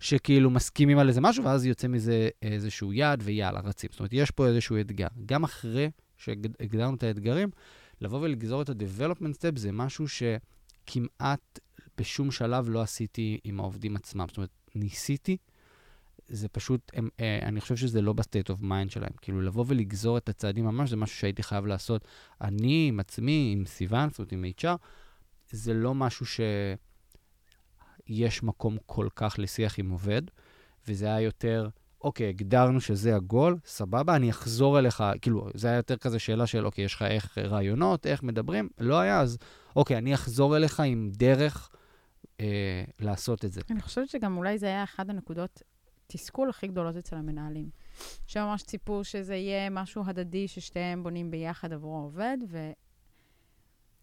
[0.00, 3.90] שכאילו מסכימים על איזה משהו ואז יוצא מזה איזשהו יעד ויאללה, רצים.
[3.92, 5.08] זאת אומרת, יש פה איזשהו אתגר.
[5.26, 7.50] גם אחרי שהגדרנו את האתגרים,
[8.00, 11.58] לבוא ולגזור את ה-development step זה משהו שכמעט
[11.98, 14.26] בשום שלב לא עשיתי עם העובדים עצמם.
[14.28, 15.36] זאת אומרת, ניסיתי
[16.32, 19.12] זה פשוט, הם, אה, אני חושב שזה לא ב state of mind שלהם.
[19.20, 22.08] כאילו, לבוא ולגזור את הצעדים ממש, זה משהו שהייתי חייב לעשות.
[22.40, 24.76] אני עם עצמי, עם סיוון, זאת אומרת, עם HR,
[25.50, 26.26] זה לא משהו
[28.16, 30.22] שיש מקום כל כך לשיח עם עובד,
[30.88, 31.68] וזה היה יותר,
[32.00, 36.66] אוקיי, הגדרנו שזה הגול, סבבה, אני אחזור אליך, כאילו, זה היה יותר כזה שאלה של,
[36.66, 38.68] אוקיי, יש לך איך רעיונות, איך מדברים?
[38.78, 39.38] לא היה, אז
[39.76, 41.70] אוקיי, אני אחזור אליך עם דרך
[42.40, 43.60] אה, לעשות את זה.
[43.70, 45.62] אני חושבת שגם אולי זה היה אחת הנקודות
[46.14, 47.70] התסכול הכי גדולות אצל המנהלים.
[48.26, 52.38] שממש ציפו שזה יהיה משהו הדדי ששתיהם בונים ביחד עבור העובד,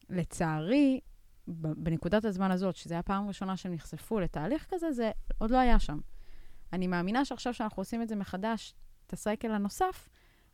[0.09, 0.99] ולצערי,
[1.47, 5.79] בנקודת הזמן הזאת, שזו הייתה פעם ראשונה שהם נחשפו לתהליך כזה, זה עוד לא היה
[5.79, 5.99] שם.
[6.73, 8.73] אני מאמינה שעכשיו שאנחנו עושים את זה מחדש,
[9.07, 10.09] את הסייקל הנוסף,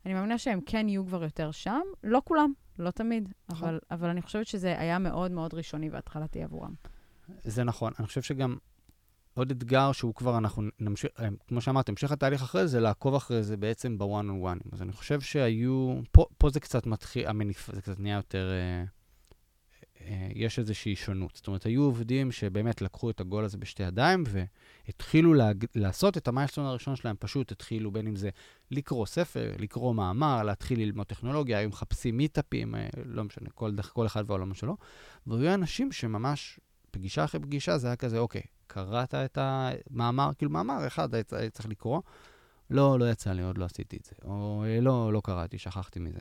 [0.05, 1.81] אני מאמינה שהם כן יהיו כבר יותר שם.
[2.03, 3.67] לא כולם, לא תמיד, נכון.
[3.67, 6.73] אבל, אבל אני חושבת שזה היה מאוד מאוד ראשוני והתחלתי עבורם.
[7.43, 7.93] זה נכון.
[7.99, 8.57] אני חושב שגם
[9.35, 13.43] עוד אתגר שהוא כבר, אנחנו נמשיך, אה, כמו שאמרת, המשך התהליך אחרי זה, לעקוב אחרי
[13.43, 14.63] זה בעצם בוואן און וואנים.
[14.71, 18.83] אז אני חושב שהיו, פה, פה זה קצת מתחיל, המניף, זה קצת נהיה יותר, אה,
[20.01, 21.35] אה, יש איזושהי שונות.
[21.35, 26.27] זאת אומרת, היו עובדים שבאמת לקחו את הגול הזה בשתי ידיים והתחילו להג, לעשות את
[26.27, 28.29] המיילסטון הראשון שלהם, פשוט התחילו בין אם זה
[28.71, 34.05] לקרוא ספר, לקרוא מאמר, להתחיל ללמוד טכנולוגיה, היו מחפשים מיטאפים, אה, לא משנה, כל, כל
[34.05, 34.77] אחד והעולם שלו.
[35.27, 36.59] והיו אנשים שממש,
[36.91, 41.69] פגישה אחרי פגישה, זה היה כזה, אוקיי, קראת את המאמר, כאילו מאמר אחד היית צריך
[41.69, 42.01] לקרוא,
[42.69, 44.15] לא, לא יצא לי, עוד לא עשיתי את זה.
[44.23, 46.19] או אה, לא, לא קראתי, שכחתי מזה.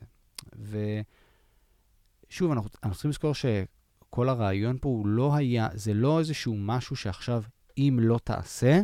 [2.28, 6.96] ושוב, אנחנו, אנחנו צריכים לזכור שכל הרעיון פה הוא לא היה, זה לא איזשהו משהו
[6.96, 7.42] שעכשיו,
[7.78, 8.80] אם לא תעשה,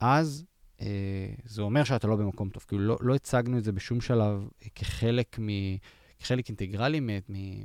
[0.00, 0.44] אז
[0.80, 2.64] אה, זה אומר שאתה לא במקום טוב.
[2.68, 5.48] כאילו, לא, לא הצגנו את זה בשום שלב כחלק, מ,
[6.18, 7.64] כחלק אינטגרלי מ, מ,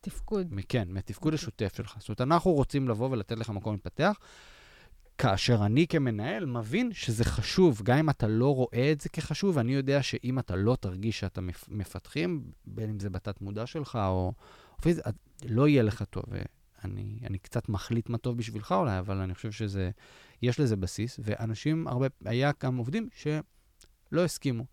[0.00, 0.54] תפקוד.
[0.68, 1.32] כן, מהתפקוד.
[1.32, 1.44] אוקיי.
[1.44, 1.96] השוטף שלך.
[1.98, 4.18] זאת אומרת, אנחנו רוצים לבוא ולתת לך מקום להתפתח.
[5.18, 9.74] כאשר אני כמנהל מבין שזה חשוב, גם אם אתה לא רואה את זה כחשוב, אני
[9.74, 14.32] יודע שאם אתה לא תרגיש שאתה מפתחים, בין אם זה בתת מודע שלך או
[14.82, 15.04] פיזית,
[15.44, 16.24] לא יהיה לך טוב.
[16.84, 19.90] אני, אני קצת מחליט מה טוב בשבילך אולי, אבל אני חושב שזה,
[20.42, 24.64] יש לזה בסיס, ואנשים, הרבה, היה כמה עובדים שלא הסכימו.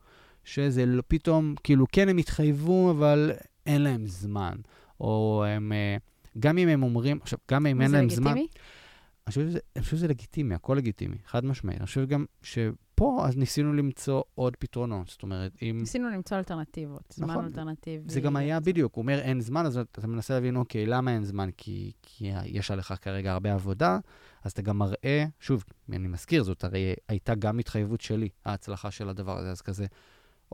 [0.44, 3.32] שזה לא, פתאום, כאילו, כן, הם התחייבו, אבל
[3.66, 4.56] אין להם זמן.
[5.00, 5.98] או הם, אה,
[6.40, 8.24] גם אם הם אומרים, עכשיו, גם אם אין להם זמן...
[8.24, 8.48] זה לגיטימי?
[9.28, 11.78] אני חושב שזה, אני חושב שזה לגיטימי, הכל לגיטימי, חד משמעית.
[11.80, 15.08] אני חושב גם שפה אז ניסינו למצוא עוד פתרונות.
[15.08, 15.78] זאת אומרת, אם...
[15.80, 18.10] ניסינו למצוא אלטרנטיבות, זמן נכון, אלטרנטיבי.
[18.10, 21.24] זה גם היה בדיוק, הוא אומר אין זמן, אז אתה מנסה להבין, אוקיי, למה אין
[21.24, 21.50] זמן?
[21.58, 24.00] כי, כי יש עליך כרגע הרבה עבודה,
[24.44, 29.10] אז אתה גם מראה, שוב, אני מזכיר, זאת הרי הייתה גם התחייבות שלי, ההצלחה של
[29.10, 29.86] הדבר הזה, אז כזה,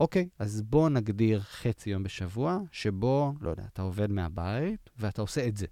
[0.02, 5.48] אוקיי, אז בוא נגדיר חצי יום בשבוע, שבו, לא יודע, אתה עובד מהבית ואתה עושה
[5.48, 5.66] את זה.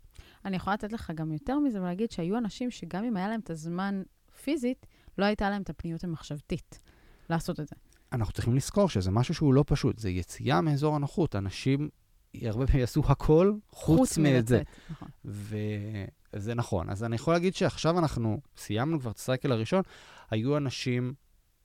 [0.44, 3.50] אני יכולה לתת לך גם יותר מזה ולהגיד שהיו אנשים שגם אם היה להם את
[3.50, 4.02] הזמן
[4.42, 4.86] פיזית,
[5.18, 6.80] לא הייתה להם את הפניות המחשבתית
[7.30, 7.76] לעשות את זה.
[8.12, 11.36] אנחנו צריכים לזכור שזה משהו שהוא לא פשוט, זה יציאה מאזור הנוחות.
[11.36, 11.88] אנשים
[12.42, 14.62] הרבה פעמים יעשו הכל חוץ, חוץ מאת זה.
[14.90, 15.08] נכון.
[15.24, 16.90] וזה נכון.
[16.90, 19.82] אז אני יכול להגיד שעכשיו אנחנו סיימנו כבר את הסייקל הראשון,
[20.30, 21.14] היו אנשים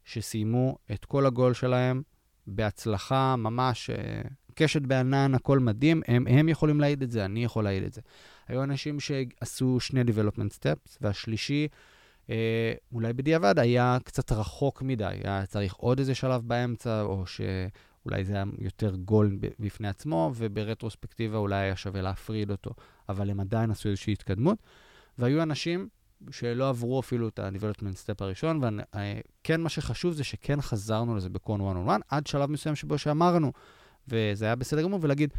[0.03, 2.01] שסיימו את כל הגול שלהם
[2.47, 4.21] בהצלחה ממש, אה,
[4.55, 8.01] קשת בענן, הכל מדהים, הם, הם יכולים להעיד את זה, אני יכול להעיד את זה.
[8.47, 11.67] היו אנשים שעשו שני development steps, והשלישי,
[12.29, 18.23] אה, אולי בדיעבד, היה קצת רחוק מדי, היה צריך עוד איזה שלב באמצע, או שאולי
[18.23, 22.71] זה היה יותר גול בפני עצמו, וברטרוספקטיבה אולי היה שווה להפריד אותו,
[23.09, 24.57] אבל הם עדיין עשו איזושהי התקדמות.
[25.17, 25.87] והיו אנשים
[26.31, 31.61] שלא עברו אפילו את ה-development step הראשון, וכן, מה שחשוב זה שכן חזרנו לזה בקון
[31.61, 33.51] one on one, עד שלב מסוים שבו שאמרנו,
[34.07, 35.29] וזה היה בסדר גמור, ולהגיד,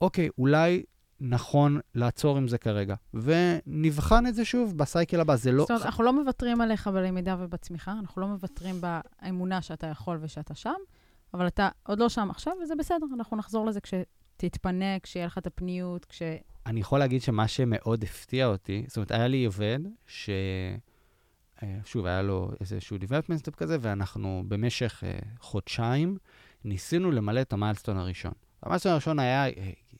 [0.00, 0.82] אוקיי, אולי
[1.20, 5.62] נכון לעצור עם זה כרגע, ונבחן את זה שוב בסייקל הבא, זה לא...
[5.62, 10.54] זאת אומרת, אנחנו לא מוותרים עליך בלמידה ובצמיחה, אנחנו לא מוותרים באמונה שאתה יכול ושאתה
[10.54, 10.74] שם,
[11.34, 15.46] אבל אתה עוד לא שם עכשיו, וזה בסדר, אנחנו נחזור לזה כשתתפנה, כשיהיה לך את
[15.46, 16.22] הפניות, כש...
[16.66, 20.30] אני יכול להגיד שמה שמאוד הפתיע אותי, זאת אומרת, היה לי עובד ש...
[21.62, 26.18] אה, שוב, היה לו איזשהו development step כזה, ואנחנו במשך uh, חודשיים
[26.64, 28.32] ניסינו למלא את המיילסטון הראשון.
[28.62, 29.52] המיילסטון הראשון היה uh,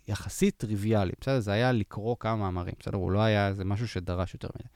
[0.08, 1.40] יחסית טריוויאלי, בסדר?
[1.40, 2.96] זה היה לקרוא כמה מאמרים, בסדר?
[2.96, 4.68] הוא לא היה איזה משהו שדרש יותר מדי.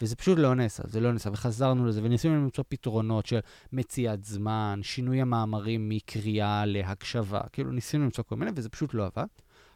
[0.00, 3.38] וזה פשוט לא נעשה, זה לא נעשה, וחזרנו לזה, וניסינו למצוא פתרונות של
[3.72, 9.26] מציאת זמן, שינוי המאמרים מקריאה להקשבה, כאילו ניסינו למצוא כל מיני, וזה פשוט לא עבד.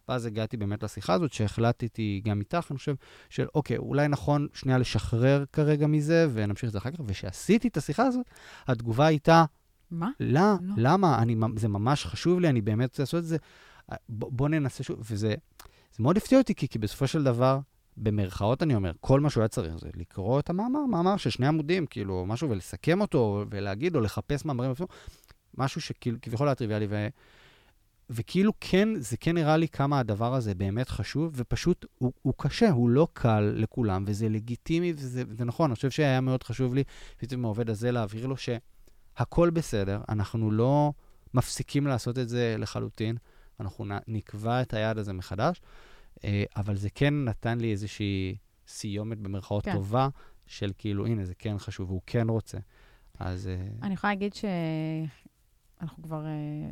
[0.08, 2.94] ואז הגעתי באמת לשיחה הזאת, שהחלטתי גם איתך, אני חושב,
[3.30, 7.00] של אוקיי, אולי נכון שנייה לשחרר כרגע מזה, ונמשיך את זה אחר כך.
[7.06, 8.26] וכשעשיתי את השיחה הזאת,
[8.66, 9.44] התגובה הייתה,
[9.90, 10.10] מה?
[10.20, 10.74] לא, לא.
[10.76, 11.18] למה?
[11.22, 13.36] אני, זה ממש חשוב לי, אני באמת רוצה לעשות את זה.
[13.90, 15.34] ב, בוא ננסה שוב, וזה
[15.96, 17.58] זה מאוד הפתיע אותי, כי, כי בסופו של דבר,
[17.96, 21.46] במרכאות אני אומר, כל מה שהוא היה צריך זה לקרוא את המאמר, מאמר של שני
[21.46, 24.72] עמודים, כאילו, משהו, ולסכם אותו, ולהגיד, או לחפש מאמרים,
[25.58, 26.86] משהו שכביכול היה טריוויאלי,
[28.10, 32.70] וכאילו כן, זה כן נראה לי כמה הדבר הזה באמת חשוב, ופשוט הוא, הוא קשה,
[32.70, 36.84] הוא לא קל לכולם, וזה לגיטימי, וזה, וזה נכון, אני חושב שהיה מאוד חשוב לי,
[37.16, 40.92] פתאום העובד הזה, להבהיר לו שהכל בסדר, אנחנו לא
[41.34, 43.16] מפסיקים לעשות את זה לחלוטין,
[43.60, 45.60] אנחנו נקבע את היעד הזה מחדש,
[46.24, 48.36] אה, אבל זה כן נתן לי איזושהי
[48.68, 49.72] סיומת במרכאות כן.
[49.72, 50.08] טובה,
[50.46, 52.58] של כאילו, הנה, זה כן חשוב, והוא כן רוצה.
[53.18, 53.48] אז...
[53.48, 56.26] אה, אני יכולה להגיד שאנחנו כבר...
[56.26, 56.70] אה,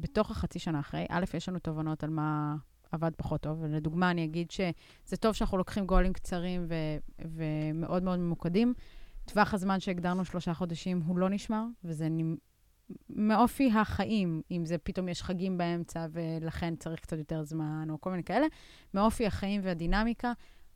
[0.00, 2.56] בתוך החצי שנה אחרי, א', יש לנו תובנות על מה
[2.92, 8.18] עבד פחות טוב, ולדוגמה, אני אגיד שזה טוב שאנחנו לוקחים גולים קצרים ו- ומאוד מאוד
[8.18, 8.74] ממוקדים.
[9.24, 12.08] טווח הזמן שהגדרנו שלושה חודשים הוא לא נשמר, וזה
[13.10, 18.10] מאופי החיים, אם זה פתאום יש חגים באמצע ולכן צריך קצת יותר זמן, או כל
[18.10, 18.46] מיני כאלה,
[18.94, 20.32] מאופי החיים והדינמיקה,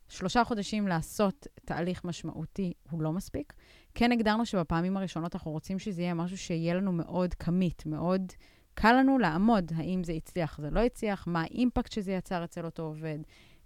[0.09, 3.53] שלושה חודשים לעשות תהליך משמעותי הוא לא מספיק.
[3.95, 8.33] כן הגדרנו שבפעמים הראשונות אנחנו רוצים שזה יהיה משהו שיהיה לנו מאוד כמית, מאוד...
[8.81, 12.83] קל לנו לעמוד האם זה הצליח, זה לא הצליח, מה האימפקט שזה יצר אצל אותו
[12.83, 13.19] עובד,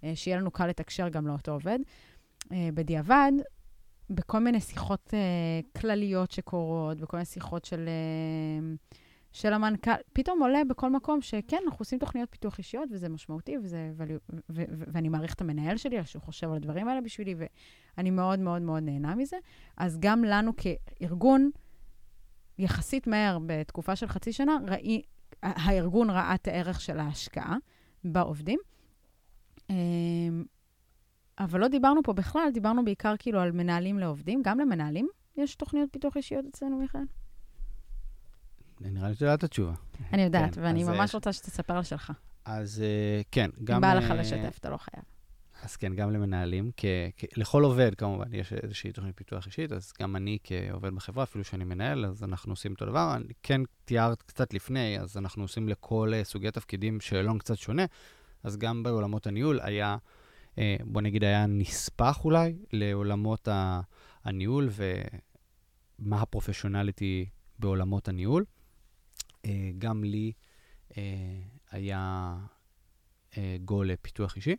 [0.03, 1.79] אה, שיהיה לנו קל לתקשר גם לאותו עובד.
[2.51, 3.31] אה, בדיעבד,
[4.09, 7.89] בכל מיני שיחות uh, כלליות שקורות, בכל מיני שיחות של,
[9.31, 13.91] של המנכ"ל, פתאום עולה בכל מקום שכן, אנחנו עושים תוכניות פיתוח אישיות, וזה משמעותי, וזה,
[13.97, 14.03] ו-
[14.33, 17.35] ו- ו- ואני מעריך את המנהל שלי, שהוא חושב על הדברים האלה בשבילי,
[17.97, 19.37] ואני מאוד מאוד מאוד נהנה מזה.
[19.77, 21.51] אז גם לנו כארגון,
[22.57, 25.01] יחסית מהר, בתקופה של חצי שנה, ראי,
[25.43, 27.55] הארגון ראה את הערך של ההשקעה
[28.03, 28.59] בעובדים.
[29.69, 29.75] אמ,
[31.39, 34.41] אבל לא דיברנו פה בכלל, דיברנו בעיקר כאילו על מנהלים לעובדים.
[34.43, 37.01] גם למנהלים יש תוכניות פיתוח אישיות אצלנו, מיכאל?
[38.81, 39.73] נראה לי שאת יודעת את התשובה.
[40.13, 42.13] אני יודעת, כן, ואני ממש אה, רוצה שתספר על שלך.
[42.45, 43.75] אז אה, כן, גם...
[43.75, 45.03] אם בא לך אה, לשתף, אתה לא חייב.
[45.65, 46.71] אז כן, גם למנהלים.
[46.77, 46.85] כ,
[47.17, 51.43] כ, לכל עובד, כמובן, יש איזושהי תוכנית פיתוח אישית, אז גם אני כעובד בחברה, אפילו
[51.43, 53.13] שאני מנהל, אז אנחנו עושים אותו דבר.
[53.15, 57.85] אני כן תיארת קצת לפני, אז אנחנו עושים לכל uh, סוגי תפקידים שאלון קצת שונה,
[58.43, 59.97] אז גם בעולמות הניהול היה,
[60.51, 63.47] uh, בוא נגיד, היה נספח אולי לעולמות
[64.23, 64.69] הניהול
[65.99, 67.25] ומה הפרופשיונליטי
[67.59, 68.45] בעולמות הניהול.
[69.45, 70.31] Uh, גם לי
[71.71, 72.35] היה
[73.65, 74.55] גול לפיתוח אישי.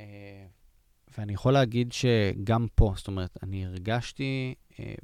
[0.00, 0.46] אה,
[1.18, 4.94] ואני יכול להגיד שגם פה, זאת אומרת, אני הרגשתי אה,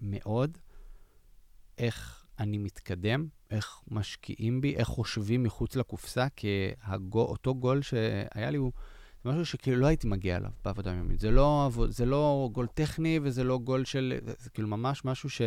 [0.00, 0.58] מאוד
[1.78, 8.50] איך אני מתקדם, איך משקיעים בי, איך חושבים מחוץ לקופסה, כי הגו, אותו גול שהיה
[8.50, 8.72] לי הוא
[9.24, 11.20] משהו שכאילו לא הייתי מגיע אליו בעבודה יומית.
[11.20, 14.18] זה לא, זה לא גול טכני וזה לא גול של...
[14.24, 15.42] זה, זה כאילו ממש משהו ש,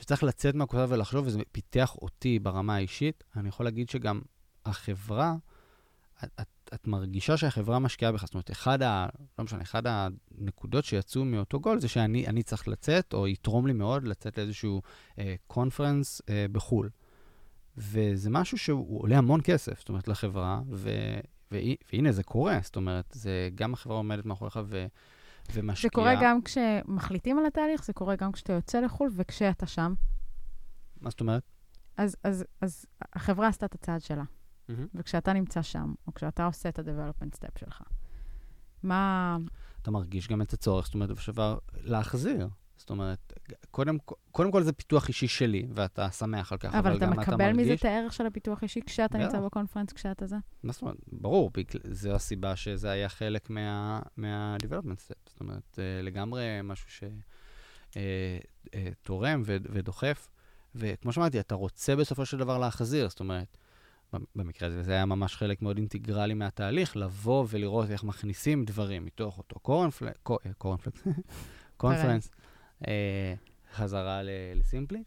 [0.00, 3.24] שצריך לצאת מהקופסה ולחשוב, וזה פיתח אותי ברמה האישית.
[3.36, 4.20] אני יכול להגיד שגם
[4.64, 5.36] החברה,
[6.24, 8.24] את, את מרגישה שהחברה משקיעה בך.
[8.24, 9.06] זאת אומרת, אחד ה...
[9.38, 14.04] לא משנה, אחד הנקודות שיצאו מאותו גול זה שאני צריך לצאת, או יתרום לי מאוד
[14.04, 14.82] לצאת לאיזשהו
[15.46, 16.90] קונפרנס אה, אה, בחו"ל.
[17.76, 20.90] וזה משהו שהוא עולה המון כסף, זאת אומרת, לחברה, ו...
[21.92, 22.58] והנה, זה קורה.
[22.62, 24.86] זאת אומרת, זה גם החברה עומדת מאחוריך ו...
[25.54, 25.90] ומשקיעה.
[25.90, 29.94] זה קורה גם כשמחליטים על התהליך, זה קורה גם כשאתה יוצא לחו"ל וכשאתה שם.
[31.00, 31.42] מה זאת אומרת?
[31.96, 34.24] אז, אז, אז החברה עשתה את הצעד שלה.
[34.70, 34.72] Mm-hmm.
[34.94, 37.82] וכשאתה נמצא שם, או כשאתה עושה את ה-development step שלך,
[38.82, 39.36] מה...
[39.82, 42.48] אתה מרגיש גם את הצורך, זאת אומרת, בשבר להחזיר.
[42.76, 43.32] זאת אומרת,
[43.70, 43.96] קודם,
[44.30, 47.36] קודם כל זה פיתוח אישי שלי, ואתה שמח על כך, אבל, אבל אתה מקבל אתה
[47.36, 47.66] מרגיש...
[47.66, 50.36] מזה את הערך של הפיתוח אישי כשאתה נמצא בקונפרנס, כשאתה זה?
[50.62, 50.96] מה זאת אומרת?
[51.12, 51.50] ברור,
[51.84, 55.30] זו הסיבה שזה היה חלק מה, מה-development step.
[55.30, 57.08] זאת אומרת, אה, לגמרי משהו
[57.90, 60.28] שתורם אה, אה, ודוחף.
[60.74, 63.58] וכמו שאמרתי, אתה רוצה בסופו של דבר להחזיר, זאת אומרת,
[64.34, 69.38] במקרה הזה, זה היה ממש חלק מאוד אינטגרלי מהתהליך, לבוא ולראות איך מכניסים דברים מתוך
[69.38, 70.52] אותו קורנפלקס, אה,
[71.76, 72.30] קונפרנס,
[72.88, 73.34] אה,
[73.72, 74.20] חזרה
[74.54, 75.02] לסימפלי.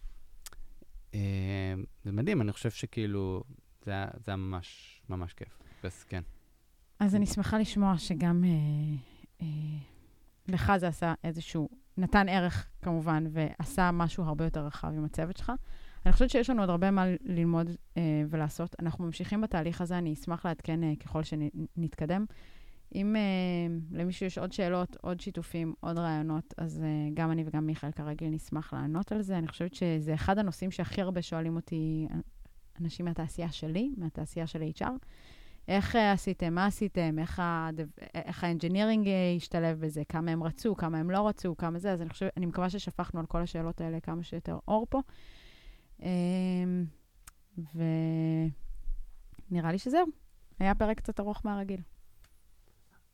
[1.13, 1.73] אה,
[2.03, 3.43] זה מדהים, אני חושב שכאילו,
[3.85, 5.57] זה היה ממש ממש כיף.
[5.83, 6.21] אז כן.
[6.99, 8.43] אז אני שמחה לשמוע שגם
[10.47, 15.51] לך זה עשה איזשהו, נתן ערך כמובן, ועשה משהו הרבה יותר רחב עם הצוות שלך.
[16.05, 18.75] אני חושבת שיש לנו עוד הרבה מה ללמוד אה, ולעשות.
[18.79, 22.25] אנחנו ממשיכים בתהליך הזה, אני אשמח לעדכן אה, ככל שנתקדם.
[22.95, 23.21] אם אה,
[23.91, 28.29] למישהו יש עוד שאלות, עוד שיתופים, עוד רעיונות, אז אה, גם אני וגם מיכאל כרגיל
[28.29, 29.37] נשמח לענות על זה.
[29.37, 32.07] אני חושבת שזה אחד הנושאים שהכי הרבה שואלים אותי
[32.81, 34.91] אנשים מהתעשייה שלי, מהתעשייה של HR.
[35.67, 37.41] איך אה, עשיתם, מה עשיתם, איך,
[38.15, 42.01] איך האנג'ינירינג אה, השתלב בזה, כמה הם רצו, כמה הם לא רצו, כמה זה, אז
[42.01, 45.01] אני חושבת, אני מקווה ששפכנו על כל השאלות האלה כמה שיותר אור פה.
[46.01, 46.85] אמ,
[49.51, 50.05] ונראה לי שזהו.
[50.59, 51.81] היה פרק קצת ארוך מהרגיל.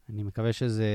[0.09, 0.88] אני מקווה שזה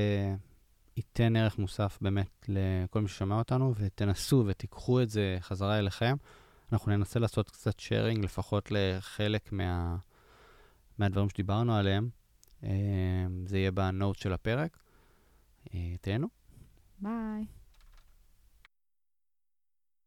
[0.97, 6.15] ייתן ערך מוסף באמת לכל מי ששומע אותנו, ותנסו ותיקחו את זה חזרה אליכם.
[6.71, 9.97] אנחנו ננסה לעשות קצת שיירינג, לפחות לחלק מה,
[10.97, 12.09] מהדברים שדיברנו עליהם.
[12.63, 12.69] אמ,
[13.47, 14.77] זה יהיה בנוט של הפרק.
[15.73, 16.27] אה, תהנו.
[16.99, 17.45] ביי.